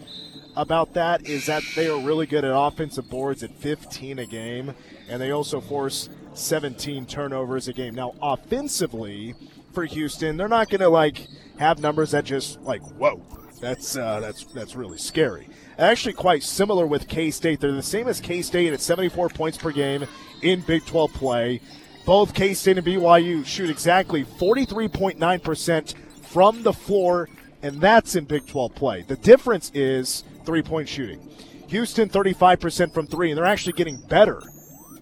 [0.55, 4.73] about that is that they are really good at offensive boards at 15 a game,
[5.09, 7.93] and they also force 17 turnovers a game.
[7.93, 9.35] Now, offensively
[9.73, 11.27] for Houston, they're not going to like
[11.57, 13.21] have numbers that just like whoa,
[13.59, 15.49] that's uh, that's that's really scary.
[15.77, 17.59] Actually, quite similar with K State.
[17.59, 20.05] They're the same as K State at 74 points per game
[20.41, 21.59] in Big 12 play.
[22.09, 25.93] Both K State and BYU shoot exactly 43.9%
[26.23, 27.29] from the floor,
[27.61, 29.03] and that's in Big 12 play.
[29.03, 31.21] The difference is three point shooting.
[31.67, 34.41] Houston 35% from three, and they're actually getting better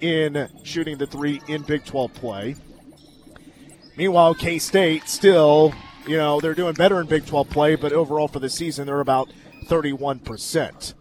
[0.02, 2.58] in shooting the three in Big 12 play.
[3.96, 5.74] Meanwhile, K State still,
[6.06, 9.00] you know, they're doing better in Big 12 play, but overall for the season, they're
[9.00, 9.30] about
[9.70, 10.93] 31%.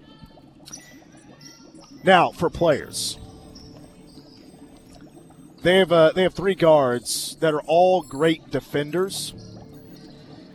[2.05, 3.19] Now, for players.
[5.67, 9.35] They have uh, they have three guards that are all great defenders.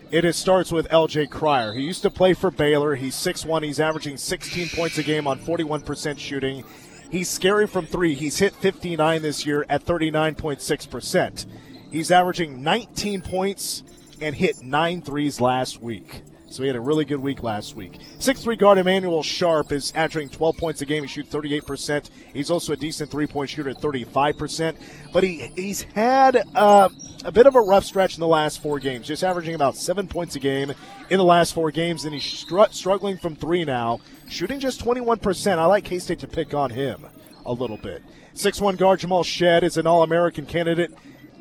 [0.10, 1.28] It is, starts with L.J.
[1.28, 2.95] Cryer, He used to play for Baylor.
[2.95, 3.62] He's 6'1".
[3.65, 6.63] He's averaging 16 points a game on 41% shooting.
[7.12, 8.13] He's scary from three.
[8.13, 11.45] He's hit 59 this year at 39.6%.
[11.91, 13.84] He's averaging 19 points
[14.21, 16.21] and hit nine threes last week.
[16.51, 17.93] So he had a really good week last week.
[18.19, 21.03] Six-three guard Emanuel Sharp is averaging 12 points a game.
[21.03, 22.09] He shoots 38%.
[22.33, 24.75] He's also a decent three-point shooter at 35%.
[25.13, 26.89] But he he's had uh,
[27.23, 30.07] a bit of a rough stretch in the last four games, just averaging about seven
[30.07, 30.73] points a game
[31.09, 32.03] in the last four games.
[32.03, 35.57] And he's str- struggling from three now, shooting just 21%.
[35.57, 37.05] I like K-State to pick on him
[37.45, 38.03] a little bit.
[38.33, 40.91] Six-one guard Jamal Shead is an All-American candidate.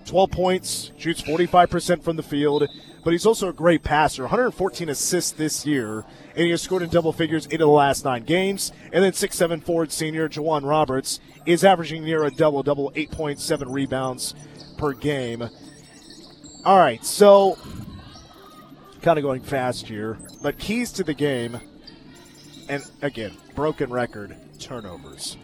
[0.07, 2.67] 12 points, shoots 45% from the field,
[3.05, 4.25] but he's also a great passer.
[4.25, 8.25] 114 assists this year, and he has scored in double figures of the last nine
[8.25, 8.73] games.
[8.93, 14.35] And then six-seven forward senior J'Wan Roberts is averaging near a double double, 8.7 rebounds
[14.77, 15.49] per game.
[16.65, 17.57] All right, so
[19.01, 21.59] kind of going fast here, but keys to the game,
[22.69, 25.39] and again, broken record turnovers.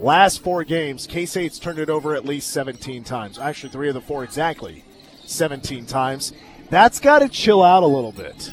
[0.00, 3.38] Last four games, K State's turned it over at least 17 times.
[3.38, 4.82] Actually, three of the four exactly
[5.26, 6.32] 17 times.
[6.70, 8.50] That's got to chill out a little bit.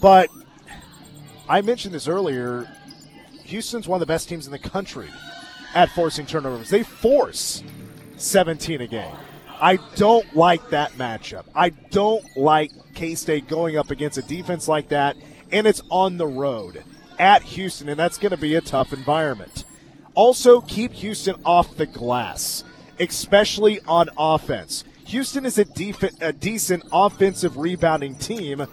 [0.00, 0.30] But
[1.46, 2.66] I mentioned this earlier.
[3.44, 5.08] Houston's one of the best teams in the country
[5.74, 6.70] at forcing turnovers.
[6.70, 7.62] They force
[8.16, 9.14] 17 a game.
[9.60, 11.44] I don't like that matchup.
[11.54, 15.18] I don't like K State going up against a defense like that,
[15.52, 16.82] and it's on the road
[17.18, 19.64] at Houston, and that's going to be a tough environment.
[20.14, 22.64] Also, keep Houston off the glass,
[22.98, 24.84] especially on offense.
[25.06, 28.66] Houston is a, def- a decent offensive rebounding team.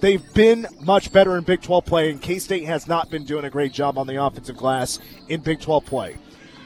[0.00, 3.44] They've been much better in Big 12 play, and K State has not been doing
[3.44, 4.98] a great job on the offensive glass
[5.28, 6.16] in Big 12 play.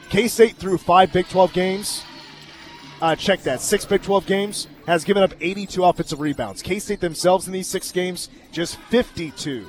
[0.09, 2.03] K State, through five Big 12 games,
[3.01, 6.61] uh, check that, six Big 12 games, has given up 82 offensive rebounds.
[6.61, 9.65] K State themselves in these six games, just 52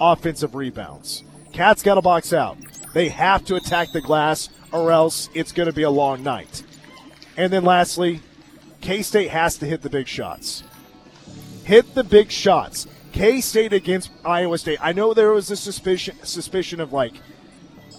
[0.00, 1.22] offensive rebounds.
[1.52, 2.58] Cats got to box out.
[2.96, 6.62] They have to attack the glass, or else it's going to be a long night.
[7.36, 8.22] And then lastly,
[8.80, 10.62] K State has to hit the big shots.
[11.64, 12.86] Hit the big shots.
[13.12, 14.78] K State against Iowa State.
[14.80, 17.12] I know there was a suspicion suspicion of like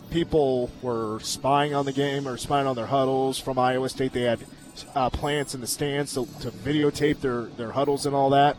[0.10, 4.14] people were spying on the game or spying on their huddles from Iowa State.
[4.14, 4.40] They had
[4.96, 8.58] uh, plants in the stands to, to videotape their, their huddles and all that.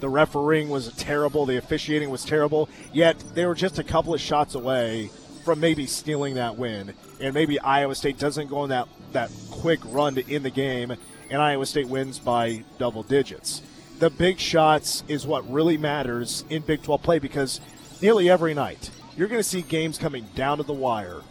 [0.00, 1.46] The refereeing was terrible.
[1.46, 2.68] The officiating was terrible.
[2.92, 5.10] Yet they were just a couple of shots away
[5.44, 6.94] from maybe stealing that win.
[7.20, 10.94] And maybe Iowa State doesn't go on that, that quick run to end the game,
[11.30, 13.62] and Iowa State wins by double digits.
[13.98, 17.60] The big shots is what really matters in Big 12 play because
[18.00, 21.22] nearly every night you're going to see games coming down to the wire.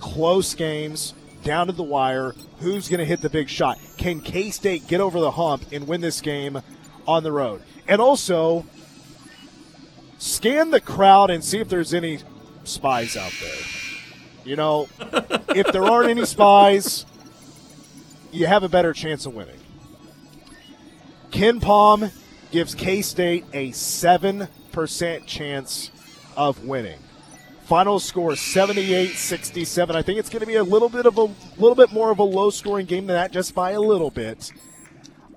[0.00, 2.34] Close games, down to the wire.
[2.58, 3.78] Who's going to hit the big shot?
[3.96, 6.60] Can K State get over the hump and win this game
[7.06, 7.62] on the road?
[7.86, 8.64] And also,
[10.18, 12.20] scan the crowd and see if there's any
[12.64, 13.60] spies out there.
[14.44, 14.88] You know,
[15.54, 17.06] if there aren't any spies,
[18.30, 19.58] you have a better chance of winning.
[21.30, 22.12] KenPom
[22.50, 25.90] gives K State a 7% chance
[26.36, 26.98] of winning.
[27.64, 29.94] Final score 78-67.
[29.94, 32.18] I think it's going to be a little bit of a little bit more of
[32.18, 34.52] a low scoring game than that just by a little bit.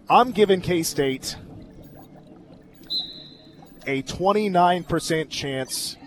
[0.10, 1.38] I'm giving K-State
[3.88, 5.98] a 29% chance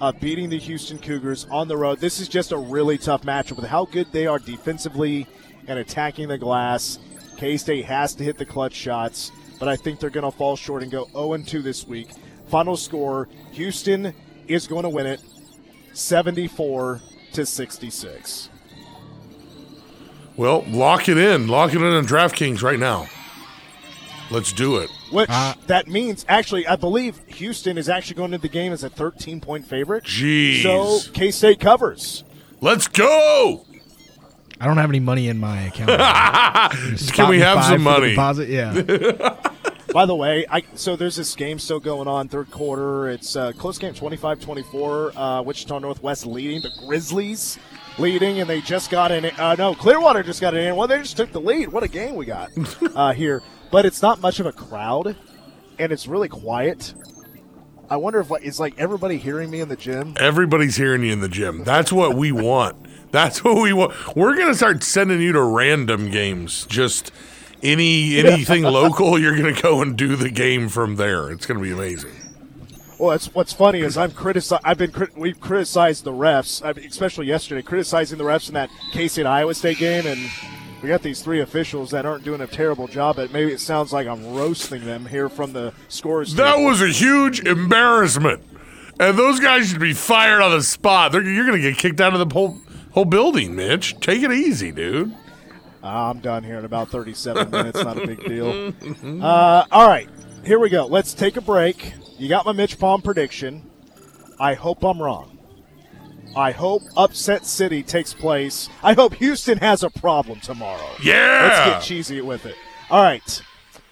[0.00, 1.98] of beating the Houston Cougars on the road.
[2.00, 5.26] This is just a really tough matchup with how good they are defensively
[5.66, 6.98] and attacking the glass.
[7.36, 10.56] K State has to hit the clutch shots, but I think they're going to fall
[10.56, 12.08] short and go 0 2 this week.
[12.48, 14.14] Final score Houston
[14.48, 15.20] is going to win it
[15.92, 17.00] 74
[17.32, 18.48] to 66.
[20.36, 21.48] Well, lock it in.
[21.48, 23.08] Lock it in on DraftKings right now.
[24.30, 24.90] Let's do it.
[25.10, 28.90] Which that means, actually, I believe Houston is actually going into the game as a
[28.90, 30.04] 13 point favorite.
[30.04, 30.62] Jeez.
[30.62, 32.24] So K State covers.
[32.60, 33.64] Let's go.
[34.60, 35.90] I don't have any money in my account.
[37.12, 38.10] Can we have some money?
[38.10, 38.72] Deposit, yeah.
[39.92, 43.08] By the way, I so there's this game still going on, third quarter.
[43.08, 45.12] It's a close game, 25-24.
[45.16, 47.58] Uh, Wichita Northwest leading, the Grizzlies
[47.98, 49.24] leading, and they just got in.
[49.24, 50.76] Uh, no, Clearwater just got in.
[50.76, 51.70] Well, they just took the lead.
[51.70, 52.50] What a game we got
[52.94, 53.42] uh, here!
[53.70, 55.16] But it's not much of a crowd,
[55.78, 56.94] and it's really quiet.
[57.88, 60.14] I wonder if like, is like everybody hearing me in the gym.
[60.18, 61.64] Everybody's hearing you in the gym.
[61.64, 62.76] That's what we want.
[63.10, 63.92] That's what we want.
[64.14, 66.66] We're gonna start sending you to random games.
[66.66, 67.10] Just
[67.62, 71.30] any anything local, you're gonna go and do the game from there.
[71.30, 72.12] It's gonna be amazing.
[72.98, 76.74] Well, that's what's funny is I'm critici- I've been crit- we've criticized the refs, I
[76.74, 80.20] mean, especially yesterday, criticizing the refs in that K State Iowa State game, and
[80.82, 83.16] we got these three officials that aren't doing a terrible job.
[83.16, 86.34] But maybe it sounds like I'm roasting them here from the scores.
[86.34, 86.66] That table.
[86.66, 88.42] was a huge embarrassment,
[88.98, 91.12] and those guys should be fired on the spot.
[91.12, 92.58] They're, you're gonna get kicked out of the whole
[92.92, 93.98] whole building, Mitch.
[94.00, 95.14] Take it easy, dude.
[95.82, 97.82] I'm done here in about 37 minutes.
[97.82, 98.74] Not a big deal.
[99.22, 100.08] Uh, all right.
[100.44, 100.86] here we go.
[100.86, 101.94] Let's take a break.
[102.18, 103.70] You got my MitchPom prediction.
[104.38, 105.38] I hope I'm wrong.
[106.36, 108.68] I hope Upset City takes place.
[108.82, 110.90] I hope Houston has a problem tomorrow.
[111.02, 111.42] Yeah.
[111.42, 112.54] Let's get cheesy with it.
[112.88, 113.42] All right.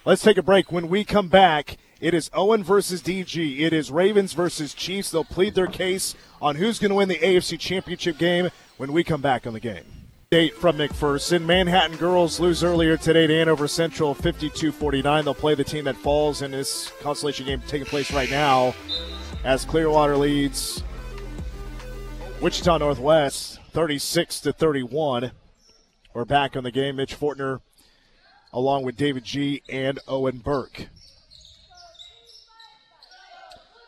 [0.05, 0.71] Let's take a break.
[0.71, 3.59] When we come back, it is Owen versus DG.
[3.59, 5.11] It is Ravens versus Chiefs.
[5.11, 9.03] They'll plead their case on who's going to win the AFC Championship game when we
[9.03, 9.83] come back on the game.
[10.31, 11.45] Date from McPherson.
[11.45, 15.25] Manhattan girls lose earlier today to Andover Central 52 49.
[15.25, 18.75] They'll play the team that falls in this consolation game taking place right now
[19.43, 20.83] as Clearwater leads
[22.41, 25.31] Wichita Northwest 36 to 31.
[26.13, 26.95] We're back on the game.
[26.95, 27.59] Mitch Fortner
[28.53, 30.87] along with David G and Owen Burke.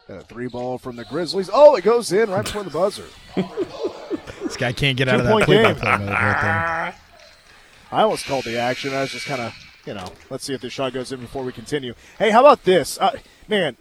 [0.08, 1.50] Got a three ball from the Grizzlies.
[1.52, 3.06] Oh, it goes in right before the buzzer.
[4.44, 6.10] This guy can't get out of that play-by-play game.
[6.10, 6.94] right
[7.92, 8.94] I almost called the action.
[8.94, 9.54] I was just kind of,
[9.86, 11.94] you know, let's see if the shot goes in before we continue.
[12.20, 13.00] Hey, how about this?
[13.00, 13.78] Uh, man,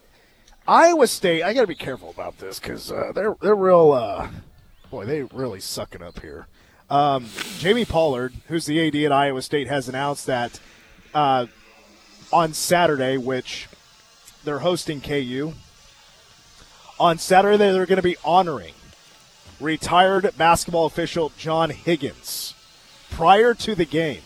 [0.68, 4.28] Iowa State, I got to be careful about this because uh, they're, they're real, uh,
[4.90, 6.46] boy, they really suck it up here.
[6.88, 7.26] Um,
[7.58, 10.58] Jamie Pollard, who's the AD at Iowa State, has announced that
[11.14, 11.46] uh,
[12.32, 13.68] on Saturday, which
[14.44, 15.52] they're hosting KU,
[16.98, 18.74] on Saturday they're going to be honoring
[19.60, 22.54] retired basketball official John Higgins
[23.10, 24.22] prior to the game.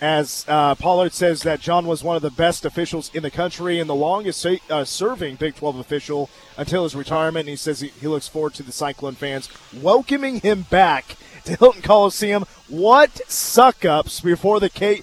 [0.00, 3.78] As uh, Pollard says that John was one of the best officials in the country
[3.78, 7.44] and the longest uh, serving Big 12 official until his retirement.
[7.44, 9.48] And he says he, he looks forward to the Cyclone fans
[9.80, 12.44] welcoming him back to Hilton Coliseum.
[12.68, 15.02] What suck ups before the K.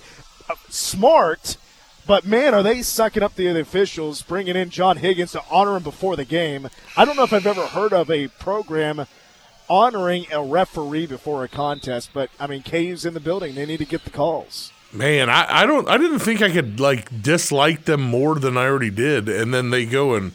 [0.49, 1.57] Uh, smart,
[2.05, 5.77] but man, are they sucking up the other officials, bringing in John Higgins to honor
[5.77, 6.67] him before the game.
[6.97, 9.05] I don't know if I've ever heard of a program
[9.69, 13.55] honoring a referee before a contest, but I mean, KU's in the building.
[13.55, 14.73] They need to get the calls.
[14.93, 18.65] Man, I, I don't I didn't think I could like dislike them more than I
[18.65, 19.29] already did.
[19.29, 20.33] And then they go and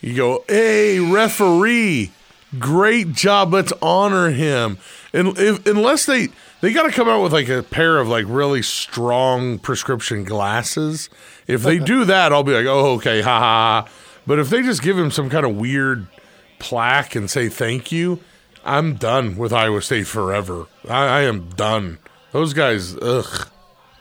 [0.00, 2.10] you go, Hey, referee,
[2.58, 4.78] great job, let's honor him.
[5.12, 6.28] And if, unless they
[6.62, 11.10] they gotta come out with like a pair of like really strong prescription glasses.
[11.46, 13.88] If they do that, I'll be like, Oh, okay, ha ha.
[14.26, 16.06] But if they just give him some kind of weird
[16.58, 18.20] plaque and say thank you,
[18.64, 20.66] I'm done with Iowa State forever.
[20.88, 21.98] I, I am done.
[22.30, 23.48] Those guys, ugh,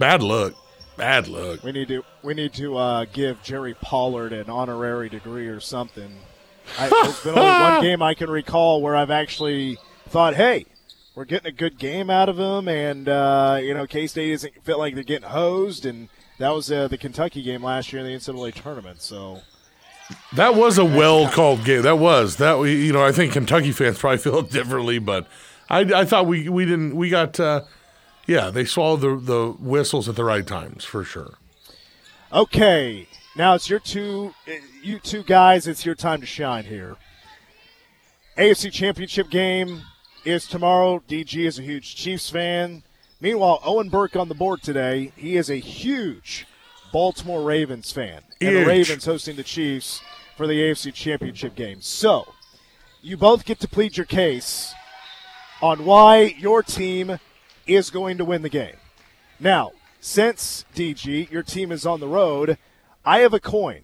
[0.01, 0.53] bad luck,
[0.97, 1.63] bad luck.
[1.63, 6.11] We need to we need to uh, give Jerry Pollard an honorary degree or something.
[6.79, 9.77] I, there's been only one game I can recall where I've actually
[10.09, 10.65] thought, hey,
[11.15, 14.63] we're getting a good game out of him, and uh, you know, K State doesn't
[14.63, 18.07] feel like they're getting hosed, and that was uh, the Kentucky game last year in
[18.07, 19.01] the NCAA tournament.
[19.01, 19.41] So
[20.33, 21.83] That was a well called game.
[21.83, 22.59] That was that.
[22.59, 25.27] we- You know, I think Kentucky fans probably feel differently, but
[25.69, 26.95] I, I thought we we didn't.
[26.95, 27.61] We got, uh,
[28.31, 31.33] yeah, they swallowed the the whistles at the right times for sure.
[32.31, 35.67] Okay, now it's your two, uh, you two guys.
[35.67, 36.95] It's your time to shine here.
[38.37, 39.81] AFC Championship game
[40.23, 41.03] is tomorrow.
[41.09, 42.83] DG is a huge Chiefs fan.
[43.19, 45.11] Meanwhile, Owen Burke on the board today.
[45.17, 46.47] He is a huge
[46.93, 50.01] Baltimore Ravens fan, and the Ravens hosting the Chiefs
[50.37, 51.81] for the AFC Championship game.
[51.81, 52.33] So,
[53.01, 54.73] you both get to plead your case
[55.61, 57.19] on why your team
[57.67, 58.75] is going to win the game.
[59.39, 62.57] Now, since DG, your team is on the road,
[63.05, 63.81] I have a coin,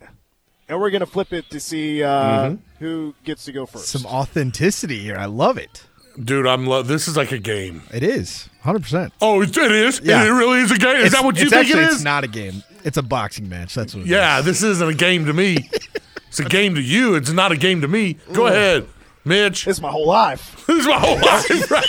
[0.67, 3.87] and we're going to flip it to see uh, who gets to go first.
[3.87, 5.17] Some authenticity here.
[5.17, 5.85] I love it.
[6.23, 6.65] Dude, I'm.
[6.65, 7.83] Lo- this is like a game.
[7.93, 9.11] It is 100%.
[9.21, 10.01] Oh, it it is.
[10.03, 10.23] Yeah.
[10.25, 10.95] It really is a game.
[10.97, 12.63] Is It's- that what you think actually, it It's not a game.
[12.83, 13.75] It's a boxing match.
[13.75, 14.45] That's what it yeah, is.
[14.45, 15.69] this isn't a game to me.
[16.27, 17.13] it's a game to you.
[17.15, 18.17] It's not a game to me.
[18.33, 18.87] Go ahead,
[19.25, 19.67] Mitch.
[19.67, 20.63] It's my whole life.
[20.67, 21.71] This is my whole life.
[21.71, 21.85] right?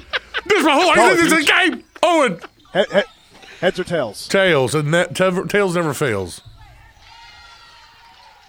[0.46, 1.16] this is my whole life.
[1.16, 1.84] This is a game.
[2.02, 2.40] Owen.
[2.72, 3.02] He- he-
[3.60, 4.28] heads or tails?
[4.28, 6.40] Tails and that tev- tails never fails.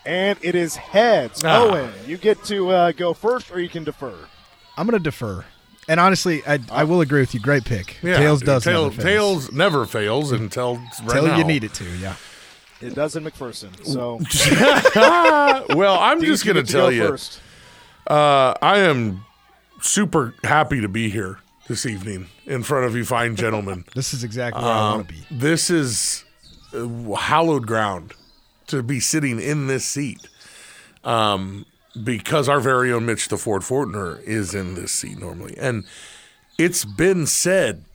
[0.05, 1.43] And it is heads.
[1.43, 1.63] Ah.
[1.63, 4.13] Owen, you get to uh, go first, or you can defer.
[4.77, 5.45] I'm going to defer.
[5.87, 7.39] And honestly, I, I will agree with you.
[7.39, 7.97] Great pick.
[8.01, 9.03] Tails does Tail- never fails.
[9.47, 11.37] Tails never fails until right Till now.
[11.37, 12.15] you need it to, yeah.
[12.81, 13.71] It does in McPherson.
[13.85, 14.19] So
[15.75, 17.39] Well, I'm just going to tell go you, first.
[18.07, 19.25] uh, I am
[19.81, 23.86] super happy to be here this evening in front of you fine gentlemen.
[23.95, 25.26] This is exactly where I Um, want to be.
[25.32, 26.24] This is
[26.74, 28.13] uh, hallowed ground
[28.68, 30.28] to be sitting in this seat.
[31.03, 31.66] Um,
[32.03, 35.55] because our very own Mitch the Ford Fortner is in this seat normally.
[35.57, 35.86] And
[36.57, 37.86] it's been said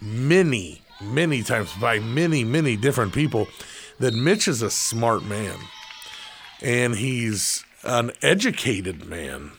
[0.00, 3.46] many, many times by many, many different people
[4.00, 5.56] that Mitch is a smart man
[6.62, 9.52] and he's an educated man.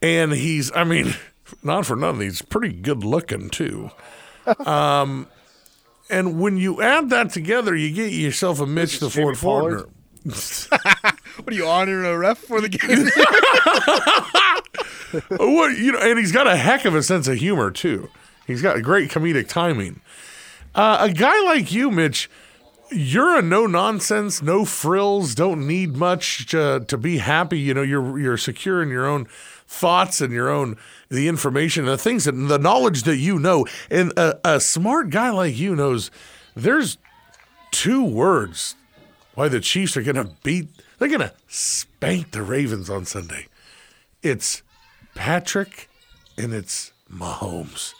[0.00, 1.14] And he's, I mean,
[1.62, 3.90] not for nothing, he's pretty good looking too.
[6.10, 9.36] And when you add that together, you get yourself a Mitch the Ford?
[9.36, 9.88] Fortner.
[11.38, 13.08] What are you honoring a ref for the game?
[15.38, 18.10] what you know, and he's got a heck of a sense of humor too.
[18.46, 20.00] He's got a great comedic timing.
[20.74, 22.30] Uh, a guy like you, Mitch,
[22.90, 27.58] you're a no nonsense, no frills, don't need much to, to be happy.
[27.58, 29.26] You know, you're you're secure in your own
[29.72, 30.76] thoughts and your own
[31.08, 33.66] the information, the things that the knowledge that you know.
[33.90, 36.10] And a, a smart guy like you knows
[36.54, 36.98] there's
[37.70, 38.76] two words
[39.34, 40.68] why the Chiefs are going to beat.
[40.98, 43.48] They're going to spank the Ravens on Sunday.
[44.22, 44.62] It's
[45.14, 45.88] Patrick
[46.36, 47.94] and it's Mahomes.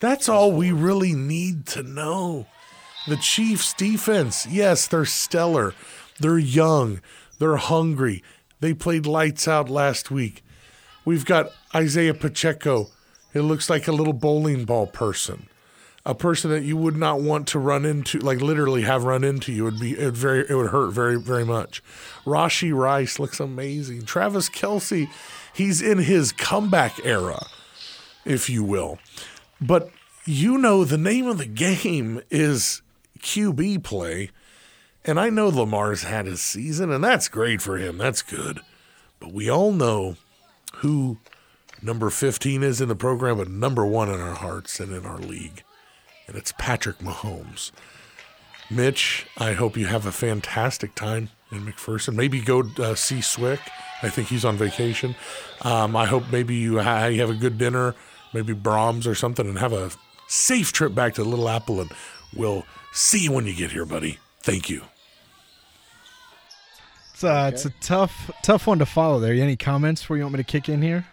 [0.00, 2.46] That's all we really need to know.
[3.06, 5.74] The Chiefs' defense, yes, they're stellar.
[6.20, 7.00] They're young.
[7.38, 8.22] They're hungry.
[8.60, 10.42] They played lights out last week.
[11.08, 12.88] We've got Isaiah Pacheco.
[13.32, 15.48] It looks like a little bowling ball person,
[16.04, 19.50] a person that you would not want to run into, like literally have run into
[19.50, 19.66] you.
[19.66, 21.82] It would be it would very it would hurt very very much.
[22.26, 24.02] Rashee Rice looks amazing.
[24.02, 25.08] Travis Kelce,
[25.54, 27.46] he's in his comeback era,
[28.26, 28.98] if you will.
[29.62, 29.88] But
[30.26, 32.82] you know the name of the game is
[33.20, 34.30] QB play.
[35.06, 37.96] And I know Lamar's had his season, and that's great for him.
[37.96, 38.60] That's good.
[39.20, 40.18] But we all know
[40.78, 41.18] who
[41.82, 45.18] number 15 is in the program, but number one in our hearts and in our
[45.18, 45.62] league.
[46.26, 47.70] And it's Patrick Mahomes.
[48.70, 52.14] Mitch, I hope you have a fantastic time in McPherson.
[52.14, 53.60] Maybe go uh, see Swick.
[54.02, 55.16] I think he's on vacation.
[55.62, 57.94] Um, I hope maybe you, ha- you have a good dinner,
[58.34, 59.90] maybe Brahms or something, and have a
[60.26, 61.80] safe trip back to Little Apple.
[61.80, 61.90] And
[62.36, 64.18] we'll see you when you get here, buddy.
[64.42, 64.82] Thank you.
[67.18, 69.18] It's, uh, it's a tough, tough one to follow.
[69.18, 71.04] There, any comments where you want me to kick in here?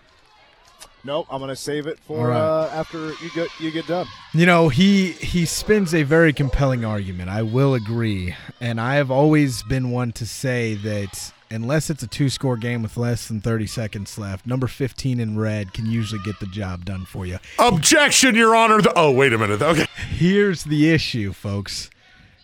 [1.03, 2.37] Nope, I'm going to save it for right.
[2.37, 4.05] uh, after you get you get done.
[4.31, 7.31] You know, he he spins a very compelling argument.
[7.31, 12.07] I will agree, and I have always been one to say that unless it's a
[12.07, 16.39] two-score game with less than 30 seconds left, number 15 in red can usually get
[16.39, 17.39] the job done for you.
[17.57, 18.79] Objection, Your Honor.
[18.79, 19.59] The- oh, wait a minute.
[19.59, 19.87] Okay.
[20.09, 21.89] Here's the issue, folks.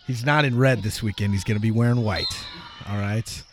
[0.08, 1.32] He's not in red this weekend.
[1.32, 2.26] He's going to be wearing white.
[2.88, 3.44] All right.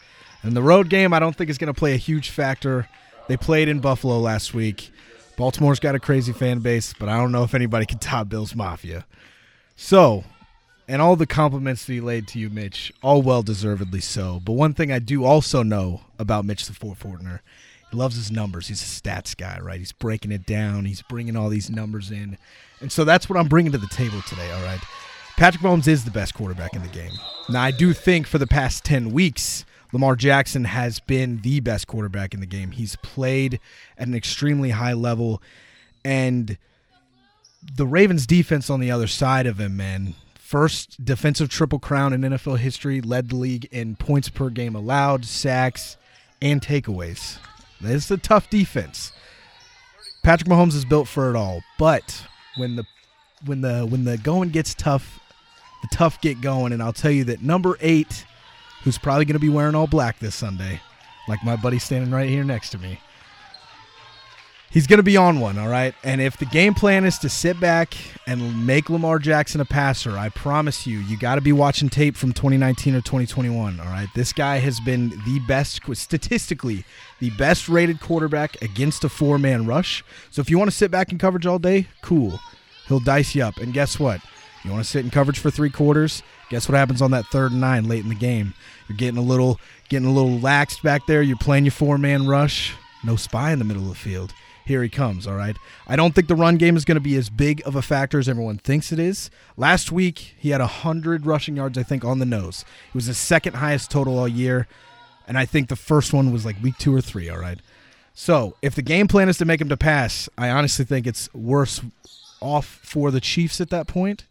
[0.43, 2.87] And the road game, I don't think is going to play a huge factor.
[3.27, 4.91] They played in Buffalo last week.
[5.37, 8.55] Baltimore's got a crazy fan base, but I don't know if anybody can top Bills
[8.55, 9.05] Mafia.
[9.75, 10.25] So,
[10.87, 14.41] and all the compliments that he laid to you, Mitch, all well deservedly so.
[14.43, 17.39] But one thing I do also know about Mitch the Fort Fortner,
[17.89, 18.67] he loves his numbers.
[18.67, 19.79] He's a stats guy, right?
[19.79, 20.85] He's breaking it down.
[20.85, 22.37] He's bringing all these numbers in,
[22.81, 24.51] and so that's what I'm bringing to the table today.
[24.51, 24.81] All right,
[25.37, 27.13] Patrick Mahomes is the best quarterback in the game.
[27.47, 31.87] Now, I do think for the past ten weeks, Lamar Jackson has been the best
[31.87, 32.71] quarterback in the game.
[32.71, 33.59] He's played
[33.97, 35.41] at an extremely high level,
[36.05, 36.57] and
[37.75, 40.15] the Ravens defense on the other side of him, man.
[40.35, 45.25] First defensive triple crown in NFL history, led the league in points per game allowed,
[45.25, 45.97] sacks,
[46.41, 47.37] and takeaways.
[47.81, 49.11] It's a tough defense.
[50.23, 52.25] Patrick Mahomes is built for it all, but
[52.57, 52.85] when the
[53.45, 55.19] when the when the going gets tough,
[55.81, 58.25] the tough get going, and I'll tell you that number eight,
[58.83, 60.81] who's probably going to be wearing all black this Sunday,
[61.27, 62.99] like my buddy standing right here next to me,
[64.71, 65.93] he's going to be on one, all right?
[66.03, 67.95] And if the game plan is to sit back
[68.27, 72.15] and make Lamar Jackson a passer, I promise you, you got to be watching tape
[72.15, 74.07] from 2019 or 2021, all right?
[74.15, 76.85] This guy has been the best, statistically,
[77.19, 80.03] the best rated quarterback against a four man rush.
[80.29, 82.39] So if you want to sit back in coverage all day, cool.
[82.87, 83.57] He'll dice you up.
[83.57, 84.21] And guess what?
[84.63, 86.21] You want to sit in coverage for three quarters?
[86.49, 88.53] Guess what happens on that third and nine late in the game?
[88.87, 91.21] You're getting a little getting a little laxed back there.
[91.21, 92.73] You're playing your four man rush.
[93.03, 94.33] No spy in the middle of the field.
[94.65, 95.57] Here he comes, all right?
[95.87, 98.19] I don't think the run game is going to be as big of a factor
[98.19, 99.31] as everyone thinks it is.
[99.57, 102.65] Last week, he had 100 rushing yards, I think, on the nose.
[102.89, 104.67] It was his second highest total all year,
[105.27, 107.59] and I think the first one was like week two or three, all right?
[108.13, 111.33] So, if the game plan is to make him to pass, I honestly think it's
[111.33, 111.81] worse
[112.39, 114.25] off for the Chiefs at that point.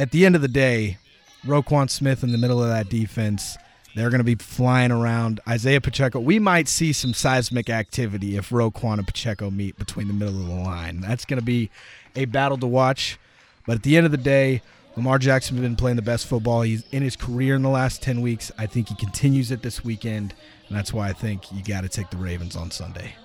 [0.00, 0.96] At the end of the day,
[1.44, 3.58] Roquan Smith in the middle of that defense,
[3.94, 5.40] they're going to be flying around.
[5.46, 10.14] Isaiah Pacheco, we might see some seismic activity if Roquan and Pacheco meet between the
[10.14, 11.02] middle of the line.
[11.02, 11.68] That's going to be
[12.16, 13.18] a battle to watch.
[13.66, 14.62] But at the end of the day,
[14.96, 18.00] Lamar Jackson has been playing the best football he's in his career in the last
[18.00, 18.50] 10 weeks.
[18.56, 20.32] I think he continues it this weekend,
[20.68, 23.16] and that's why I think you got to take the Ravens on Sunday.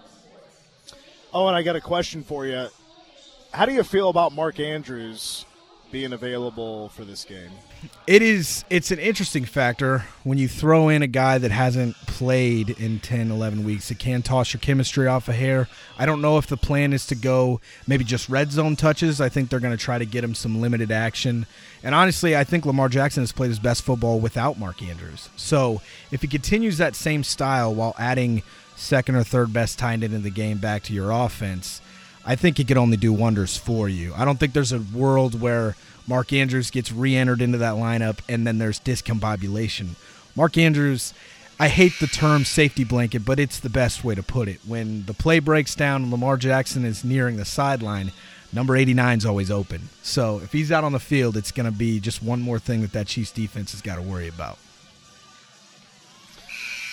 [1.34, 2.67] Oh, and I got a question for you.
[3.53, 5.45] How do you feel about Mark Andrews
[5.91, 7.51] being available for this game.
[8.07, 12.71] It is it's an interesting factor when you throw in a guy that hasn't played
[12.71, 15.67] in 10 11 weeks it can toss your chemistry off a hair.
[15.97, 19.21] I don't know if the plan is to go maybe just red zone touches.
[19.21, 21.45] I think they're going to try to get him some limited action.
[21.83, 25.29] And honestly i think lamar jackson has played his best football without mark andrews.
[25.36, 25.81] So
[26.11, 28.43] if he continues that same style while adding
[28.75, 31.81] second or third best tight end in the game back to your offense
[32.26, 34.13] I think he could only do wonders for you.
[34.15, 35.76] I don't think there's a world where
[36.07, 39.89] Mark Andrews gets re entered into that lineup and then there's discombobulation.
[40.36, 41.13] Mark Andrews,
[41.59, 44.59] I hate the term safety blanket, but it's the best way to put it.
[44.65, 48.11] When the play breaks down and Lamar Jackson is nearing the sideline,
[48.51, 49.89] number 89 is always open.
[50.01, 52.82] So if he's out on the field, it's going to be just one more thing
[52.82, 54.57] that that Chiefs defense has got to worry about.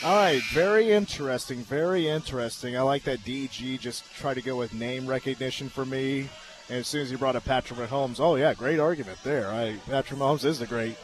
[0.04, 2.76] All right, very interesting, very interesting.
[2.76, 6.28] I like that DG just try to go with name recognition for me.
[6.68, 9.48] And as soon as he brought up Patrick Mahomes, oh yeah, great argument there.
[9.48, 10.96] I, Patrick Mahomes is a great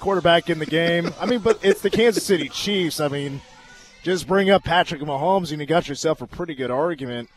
[0.00, 1.12] quarterback in the game.
[1.20, 2.98] I mean, but it's the Kansas City Chiefs.
[2.98, 3.42] I mean,
[4.02, 7.28] just bring up Patrick Mahomes and you got yourself a pretty good argument.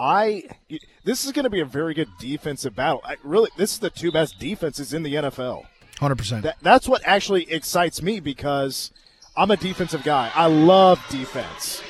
[0.00, 0.44] I
[1.04, 3.02] this is going to be a very good defensive battle.
[3.04, 5.66] I, really, this is the two best defenses in the NFL.
[6.00, 6.46] Hundred percent.
[6.62, 8.90] That's what actually excites me because
[9.34, 10.30] I'm a defensive guy.
[10.34, 11.82] I love defense.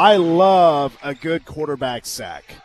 [0.00, 2.56] I love a good quarterback sack.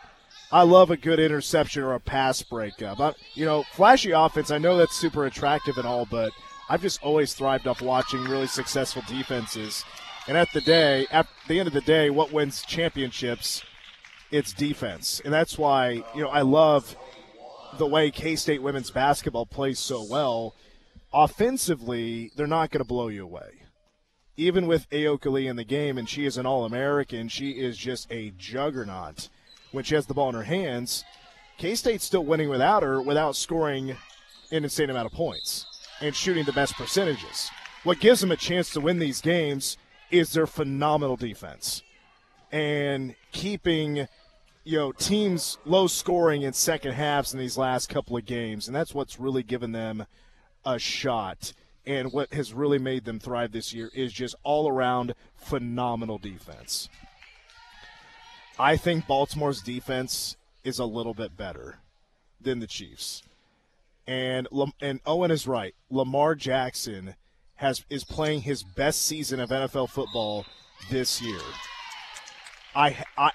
[0.50, 2.98] I love a good interception or a pass breakup.
[2.98, 6.32] I, you know, flashy offense, I know that's super attractive and all, but
[6.68, 9.84] I've just always thrived off watching really successful defenses.
[10.26, 13.62] And at the day, at the end of the day, what wins championships?
[14.32, 15.22] It's defense.
[15.24, 16.96] And that's why, you know, I love
[17.78, 20.54] the way K State women's basketball plays so well.
[21.14, 23.61] Offensively, they're not going to blow you away
[24.36, 27.76] even with Ayoka Lee in the game, and she is an All American, she is
[27.76, 29.28] just a juggernaut
[29.72, 31.04] when she has the ball in her hands.
[31.58, 33.90] K State's still winning without her, without scoring
[34.50, 35.66] an insane amount of points
[36.00, 37.50] and shooting the best percentages.
[37.84, 39.76] What gives them a chance to win these games
[40.10, 41.82] is their phenomenal defense
[42.52, 44.06] and keeping
[44.64, 48.76] you know teams low scoring in second halves in these last couple of games and
[48.76, 50.04] that's what's really given them
[50.64, 51.52] a shot
[51.86, 56.88] and what has really made them thrive this year is just all around phenomenal defense.
[58.58, 61.78] I think Baltimore's defense is a little bit better
[62.40, 63.22] than the Chiefs.
[64.06, 64.48] And
[64.80, 65.74] and Owen is right.
[65.90, 67.14] Lamar Jackson
[67.56, 70.44] has is playing his best season of NFL football
[70.90, 71.40] this year.
[72.74, 73.30] I I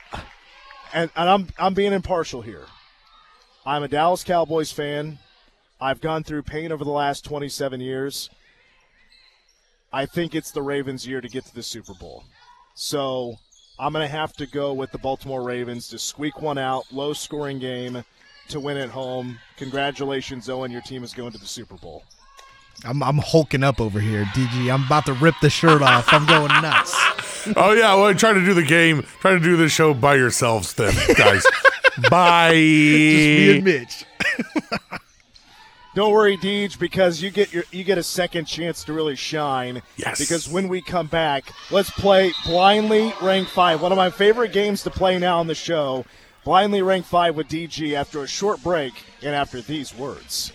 [0.93, 2.65] and, and I'm I'm being impartial here.
[3.65, 5.19] I'm a Dallas Cowboys fan.
[5.80, 8.30] I've gone through pain over the last 27 years.
[9.93, 12.23] I think it's the Ravens' year to get to the Super Bowl.
[12.75, 13.36] So
[13.80, 17.13] I'm going to have to go with the Baltimore Ravens to squeak one out, low
[17.13, 18.03] scoring game
[18.49, 19.39] to win at home.
[19.57, 20.71] Congratulations, Owen.
[20.71, 22.03] Your team is going to the Super Bowl.
[22.86, 24.71] I'm, I'm hulking up over here, DG.
[24.71, 26.11] I'm about to rip the shirt off.
[26.11, 26.95] I'm going nuts.
[27.55, 27.95] Oh, yeah.
[27.95, 29.03] Well, try to do the game.
[29.21, 31.45] Try to do the show by yourselves then, guys.
[32.09, 32.51] Bye.
[32.55, 34.05] Just me and Mitch.
[35.97, 39.81] Don't worry, Deej, because you get your you get a second chance to really shine.
[39.95, 40.19] Yes.
[40.19, 43.81] Because when we come back, let's play blindly rank five.
[43.81, 46.05] One of my favorite games to play now on the show.
[46.43, 48.93] Blindly rank five with DG after a short break
[49.23, 50.53] and after these words.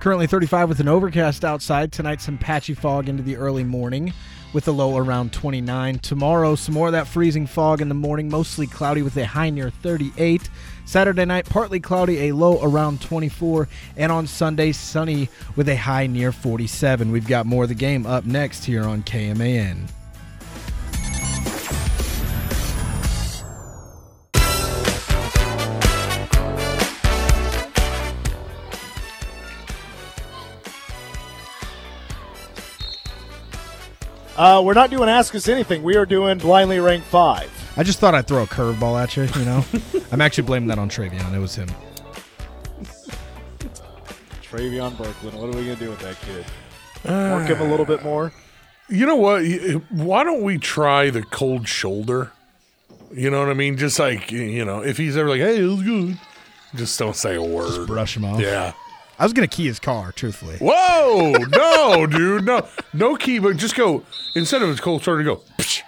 [0.00, 1.92] Currently 35 with an overcast outside.
[1.92, 4.14] Tonight, some patchy fog into the early morning
[4.54, 5.98] with a low around 29.
[5.98, 9.50] Tomorrow, some more of that freezing fog in the morning, mostly cloudy with a high
[9.50, 10.48] near 38.
[10.86, 13.68] Saturday night, partly cloudy, a low around 24.
[13.96, 17.10] And on Sunday, sunny with a high near 47.
[17.10, 19.90] We've got more of the game up next here on KMAN.
[34.36, 35.82] Uh, we're not doing Ask Us Anything.
[35.82, 37.74] We are doing Blindly Ranked 5.
[37.76, 39.24] I just thought I'd throw a curveball at you.
[39.38, 39.64] You know,
[40.12, 41.32] I'm actually blaming that on Travion.
[41.32, 41.68] It was him.
[44.42, 45.36] Travion Brooklyn.
[45.36, 46.44] What are we gonna do with that kid?
[47.04, 48.32] Work him a little bit more.
[48.88, 49.42] You know what?
[49.90, 52.30] Why don't we try the cold shoulder?
[53.12, 53.76] You know what I mean?
[53.76, 56.18] Just like you know, if he's ever like, "Hey, it was good,"
[56.76, 57.68] just don't say a word.
[57.74, 58.40] Just brush him off.
[58.40, 58.72] Yeah.
[59.18, 60.56] I was gonna key his car, truthfully.
[60.60, 64.02] Whoa, no, dude, no, no key, but just go
[64.34, 65.42] instead of a cold shoulder, go.
[65.58, 65.82] Psh,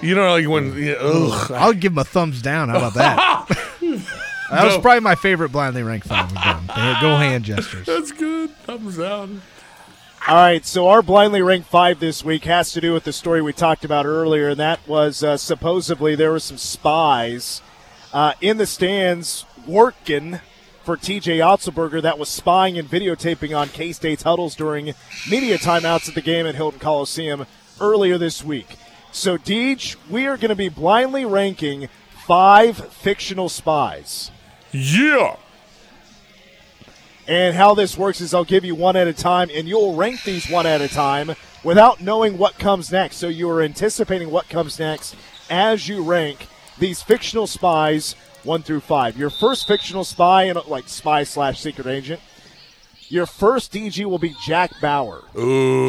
[0.00, 0.76] you know, like when.
[0.76, 1.50] Yeah, ugh.
[1.52, 2.70] I'll give him a thumbs down.
[2.70, 3.48] How about that?
[4.50, 6.66] that was probably my favorite blindly ranked five we've done.
[7.00, 7.86] Go hand gestures.
[7.86, 8.50] That's good.
[8.58, 9.42] Thumbs down.
[10.28, 13.40] All right, so our blindly ranked five this week has to do with the story
[13.40, 17.62] we talked about earlier, and that was uh, supposedly there were some spies
[18.12, 20.40] uh, in the stands working
[20.90, 24.92] for TJ Otzelberger that was spying and videotaping on K State's huddles during
[25.30, 27.46] media timeouts at the game at Hilton Coliseum
[27.80, 28.66] earlier this week.
[29.12, 31.88] So, Deej, we are going to be blindly ranking
[32.26, 34.32] five fictional spies.
[34.72, 35.36] Yeah.
[37.28, 40.24] And how this works is I'll give you one at a time, and you'll rank
[40.24, 43.18] these one at a time without knowing what comes next.
[43.18, 45.14] So you are anticipating what comes next
[45.48, 46.48] as you rank
[46.80, 49.16] these fictional spies one through five.
[49.16, 52.20] Your first fictional spy, and like spy slash secret agent.
[53.08, 55.24] Your first DG will be Jack Bauer.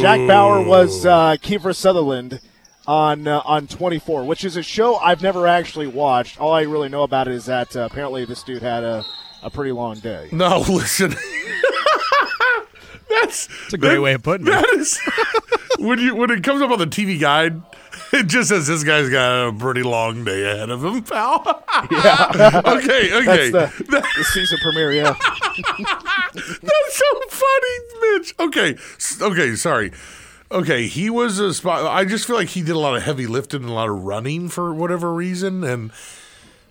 [0.01, 2.39] Jack Bauer was uh, Kiefer Sutherland
[2.87, 6.39] on uh, on 24, which is a show I've never actually watched.
[6.41, 9.05] All I really know about it is that uh, apparently this dude had a,
[9.43, 10.29] a pretty long day.
[10.31, 11.15] No, listen.
[13.09, 14.51] That's It's a great way of putting it.
[14.51, 14.99] That is
[15.79, 17.61] when you when it comes up on the TV guide,
[18.13, 21.63] it just says this guy's got a pretty long day ahead of him, pal.
[21.89, 23.49] Yeah, okay, okay.
[23.49, 24.93] that's the, the season premiere.
[24.93, 25.13] Yeah.
[25.13, 28.35] That's so funny, Mitch.
[28.39, 28.75] Okay,
[29.21, 29.91] okay, sorry.
[30.51, 31.81] Okay, he was a spy.
[31.81, 34.03] I just feel like he did a lot of heavy lifting and a lot of
[34.03, 35.63] running for whatever reason.
[35.63, 35.91] And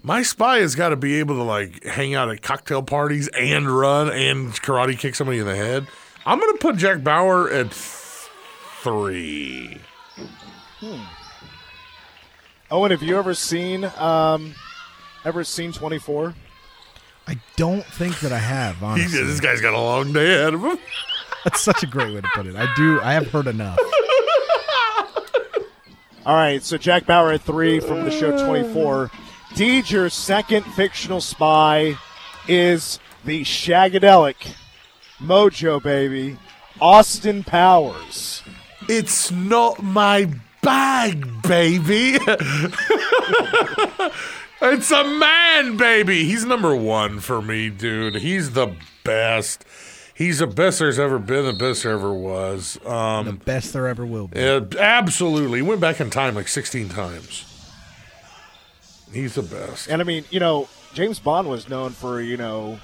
[0.02, 3.70] my spy has got to be able to like hang out at cocktail parties and
[3.70, 5.86] run and karate kick somebody in the head.
[6.24, 9.80] I'm gonna put Jack Bauer at three.
[10.78, 11.19] Hmm.
[12.72, 14.54] Owen, have you ever seen um,
[15.24, 16.34] ever seen 24?
[17.26, 18.76] I don't think that I have.
[18.76, 20.78] He, Honestly, this guy's got a long day ahead of him.
[21.44, 22.54] that's such a great way to put it.
[22.54, 23.00] I do.
[23.00, 23.78] I have heard enough.
[26.26, 29.10] All right, so Jack Bauer at three from the show 24.
[29.54, 31.96] Deej, your second fictional spy
[32.46, 34.54] is the Shagadelic
[35.18, 36.38] Mojo baby,
[36.80, 38.42] Austin Powers.
[38.88, 40.28] It's not my
[40.62, 42.18] bag, baby.
[44.62, 46.24] it's a man, baby.
[46.24, 48.16] He's number one for me, dude.
[48.16, 49.64] He's the best.
[50.14, 52.78] He's the best there's ever been, the best there ever was.
[52.82, 54.38] The Um, best there ever will be.
[54.78, 55.58] absolutely.
[55.60, 57.46] He went back in time like 16 times.
[59.12, 59.88] He's the best.
[59.88, 62.78] And I mean, you know, James Bond was known for, you know,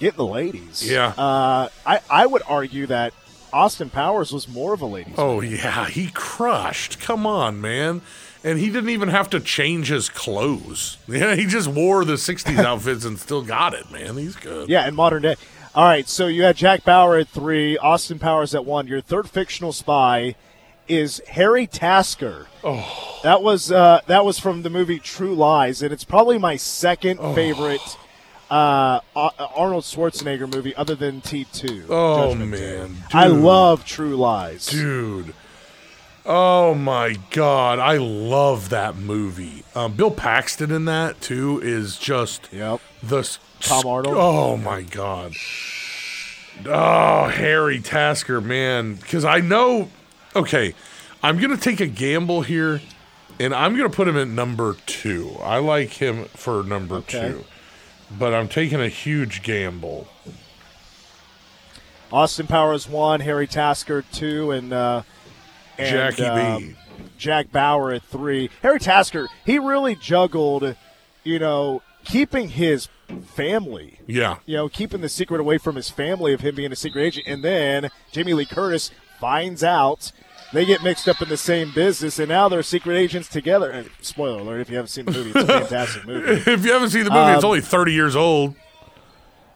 [0.00, 0.86] getting the ladies.
[0.88, 1.14] Yeah.
[1.16, 3.14] Uh, I, I would argue that
[3.52, 5.14] Austin Powers was more of a ladies.
[5.18, 5.86] Oh, yeah.
[5.88, 7.00] He crushed.
[7.00, 8.00] Come on, man.
[8.44, 10.98] And he didn't even have to change his clothes.
[11.08, 14.16] Yeah, he just wore the 60s outfits and still got it, man.
[14.16, 14.68] He's good.
[14.68, 15.36] Yeah, in modern day.
[15.74, 18.86] All right, so you had Jack Bauer at three, Austin Powers at one.
[18.86, 20.34] Your third fictional spy
[20.88, 22.46] is Harry Tasker.
[22.64, 26.56] Oh, that was uh, that was from the movie True Lies, and it's probably my
[26.56, 27.96] second favorite
[28.52, 29.00] uh,
[29.56, 31.84] Arnold Schwarzenegger movie, other than T two.
[31.88, 32.96] Oh, man.
[33.12, 34.66] I love True Lies.
[34.66, 35.34] Dude.
[36.24, 39.64] Oh my god, I love that movie.
[39.74, 42.80] Um, Bill Paxton in that too is just Yep.
[43.02, 44.14] the Tom Arnold?
[44.16, 45.32] Oh my god.
[46.66, 49.88] Oh, Harry Tasker, man, because I know.
[50.36, 50.74] Okay,
[51.24, 52.80] I'm gonna take a gamble here,
[53.40, 55.36] and I'm gonna put him at number two.
[55.42, 57.30] I like him for number Okay.
[57.32, 57.44] two,
[58.18, 60.08] but I'm taking a huge gamble.
[62.12, 65.02] Austin Powers one, Harry Tasker two, and, uh,
[65.78, 66.76] and Jackie um, B.
[67.16, 68.50] Jack Bauer at three.
[68.62, 70.76] Harry Tasker, he really juggled,
[71.24, 72.88] you know, keeping his
[73.24, 76.76] family, Yeah, you know, keeping the secret away from his family of him being a
[76.76, 77.26] secret agent.
[77.26, 78.90] And then Jamie Lee Curtis
[79.20, 80.12] finds out.
[80.52, 83.70] They get mixed up in the same business, and now they're secret agents together.
[83.70, 86.32] And spoiler alert: if you haven't seen the movie, it's a fantastic movie.
[86.50, 88.54] if you haven't seen the movie, it's Um, only 30 years old.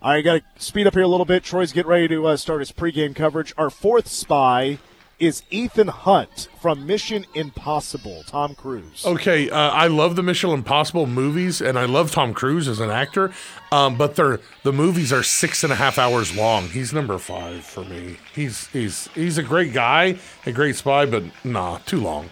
[0.02, 1.42] All right, got to speed up here a little bit.
[1.42, 3.52] Troy's getting ready to uh, start his pregame coverage.
[3.58, 4.78] Our fourth spy
[5.18, 8.22] is Ethan Hunt from Mission Impossible.
[8.26, 9.04] Tom Cruise.
[9.06, 12.90] Okay, uh, I love the Mission Impossible movies, and I love Tom Cruise as an
[12.90, 13.32] actor.
[13.72, 16.68] Um, but they're the movies are six and a half hours long.
[16.68, 18.18] He's number five for me.
[18.34, 22.28] He's he's he's a great guy, a great spy, but nah, too long.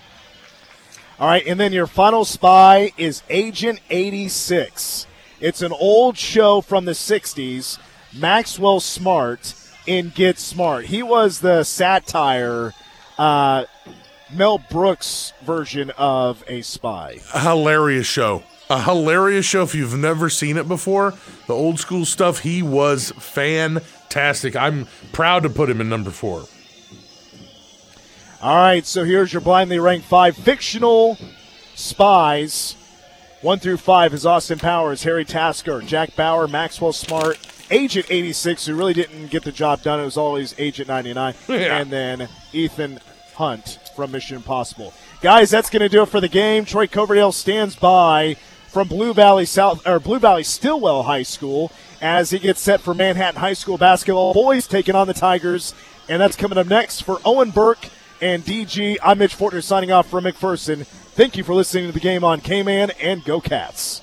[1.19, 5.07] All right, and then your final spy is Agent 86.
[5.41, 7.79] It's an old show from the 60s,
[8.13, 9.55] Maxwell Smart
[9.87, 10.87] in Get Smart.
[10.87, 12.73] He was the satire
[13.19, 13.65] uh,
[14.33, 17.21] Mel Brooks version of a spy.
[17.33, 18.43] A hilarious show.
[18.71, 19.63] A hilarious show.
[19.63, 21.15] If you've never seen it before,
[21.47, 22.41] the old school stuff.
[22.41, 24.57] He was fantastic.
[24.57, 26.45] I'm proud to put him in number four.
[28.41, 31.17] All right, so here's your blindly ranked five fictional
[31.75, 32.77] spies.
[33.41, 37.39] One through five is Austin Powers, Harry Tasker, Jack Bauer, Maxwell Smart,
[37.71, 40.01] Agent 86, who really didn't get the job done.
[40.01, 41.35] It was always Agent 99.
[41.49, 41.79] Yeah.
[41.79, 43.01] And then Ethan
[43.35, 44.93] Hunt from Mission Impossible.
[45.21, 46.65] Guys, that's going to do it for the game.
[46.65, 48.37] Troy Coverdale stands by
[48.69, 52.93] from Blue Valley South or Blue Valley Stillwell High School as he gets set for
[52.93, 54.35] Manhattan High School basketball.
[54.35, 55.75] Boys taking on the Tigers,
[56.09, 57.89] and that's coming up next for Owen Burke
[58.21, 58.99] and DG.
[59.03, 60.85] I'm Mitch Fortner signing off from McPherson.
[60.87, 64.03] Thank you for listening to the game on KMAN and Go Cats.